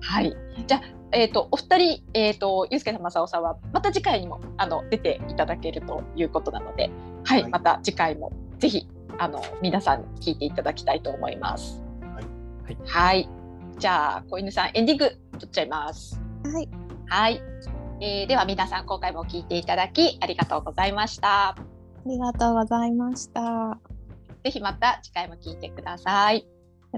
[0.00, 0.36] はい、
[0.66, 6.90] じゃあ、えー、とお二人、えー、とゆうすけさん正雄さんはまた次回にもあの出ていただけるということなので、
[7.24, 8.86] はいはいまた次回もぜひ
[9.18, 11.82] あの皆さんに聞いていただきたいと思います。
[12.02, 12.24] はい
[12.64, 13.28] はいはい、
[13.78, 16.20] じゃあ小犬さんエンディング取っちゃいます。
[16.44, 16.68] はい、
[17.06, 17.42] はい、
[18.00, 21.50] えーでは皆さん今回も聞いていただきありがとうございました。
[21.50, 21.56] あ
[22.06, 23.93] りがとうございました。
[24.44, 26.46] よぜひまた次回も聞いてください。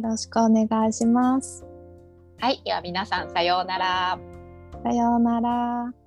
[0.01, 1.64] ろしくお願いします。
[2.40, 4.18] はい、では皆さんさようなら。
[4.82, 6.05] さようなら。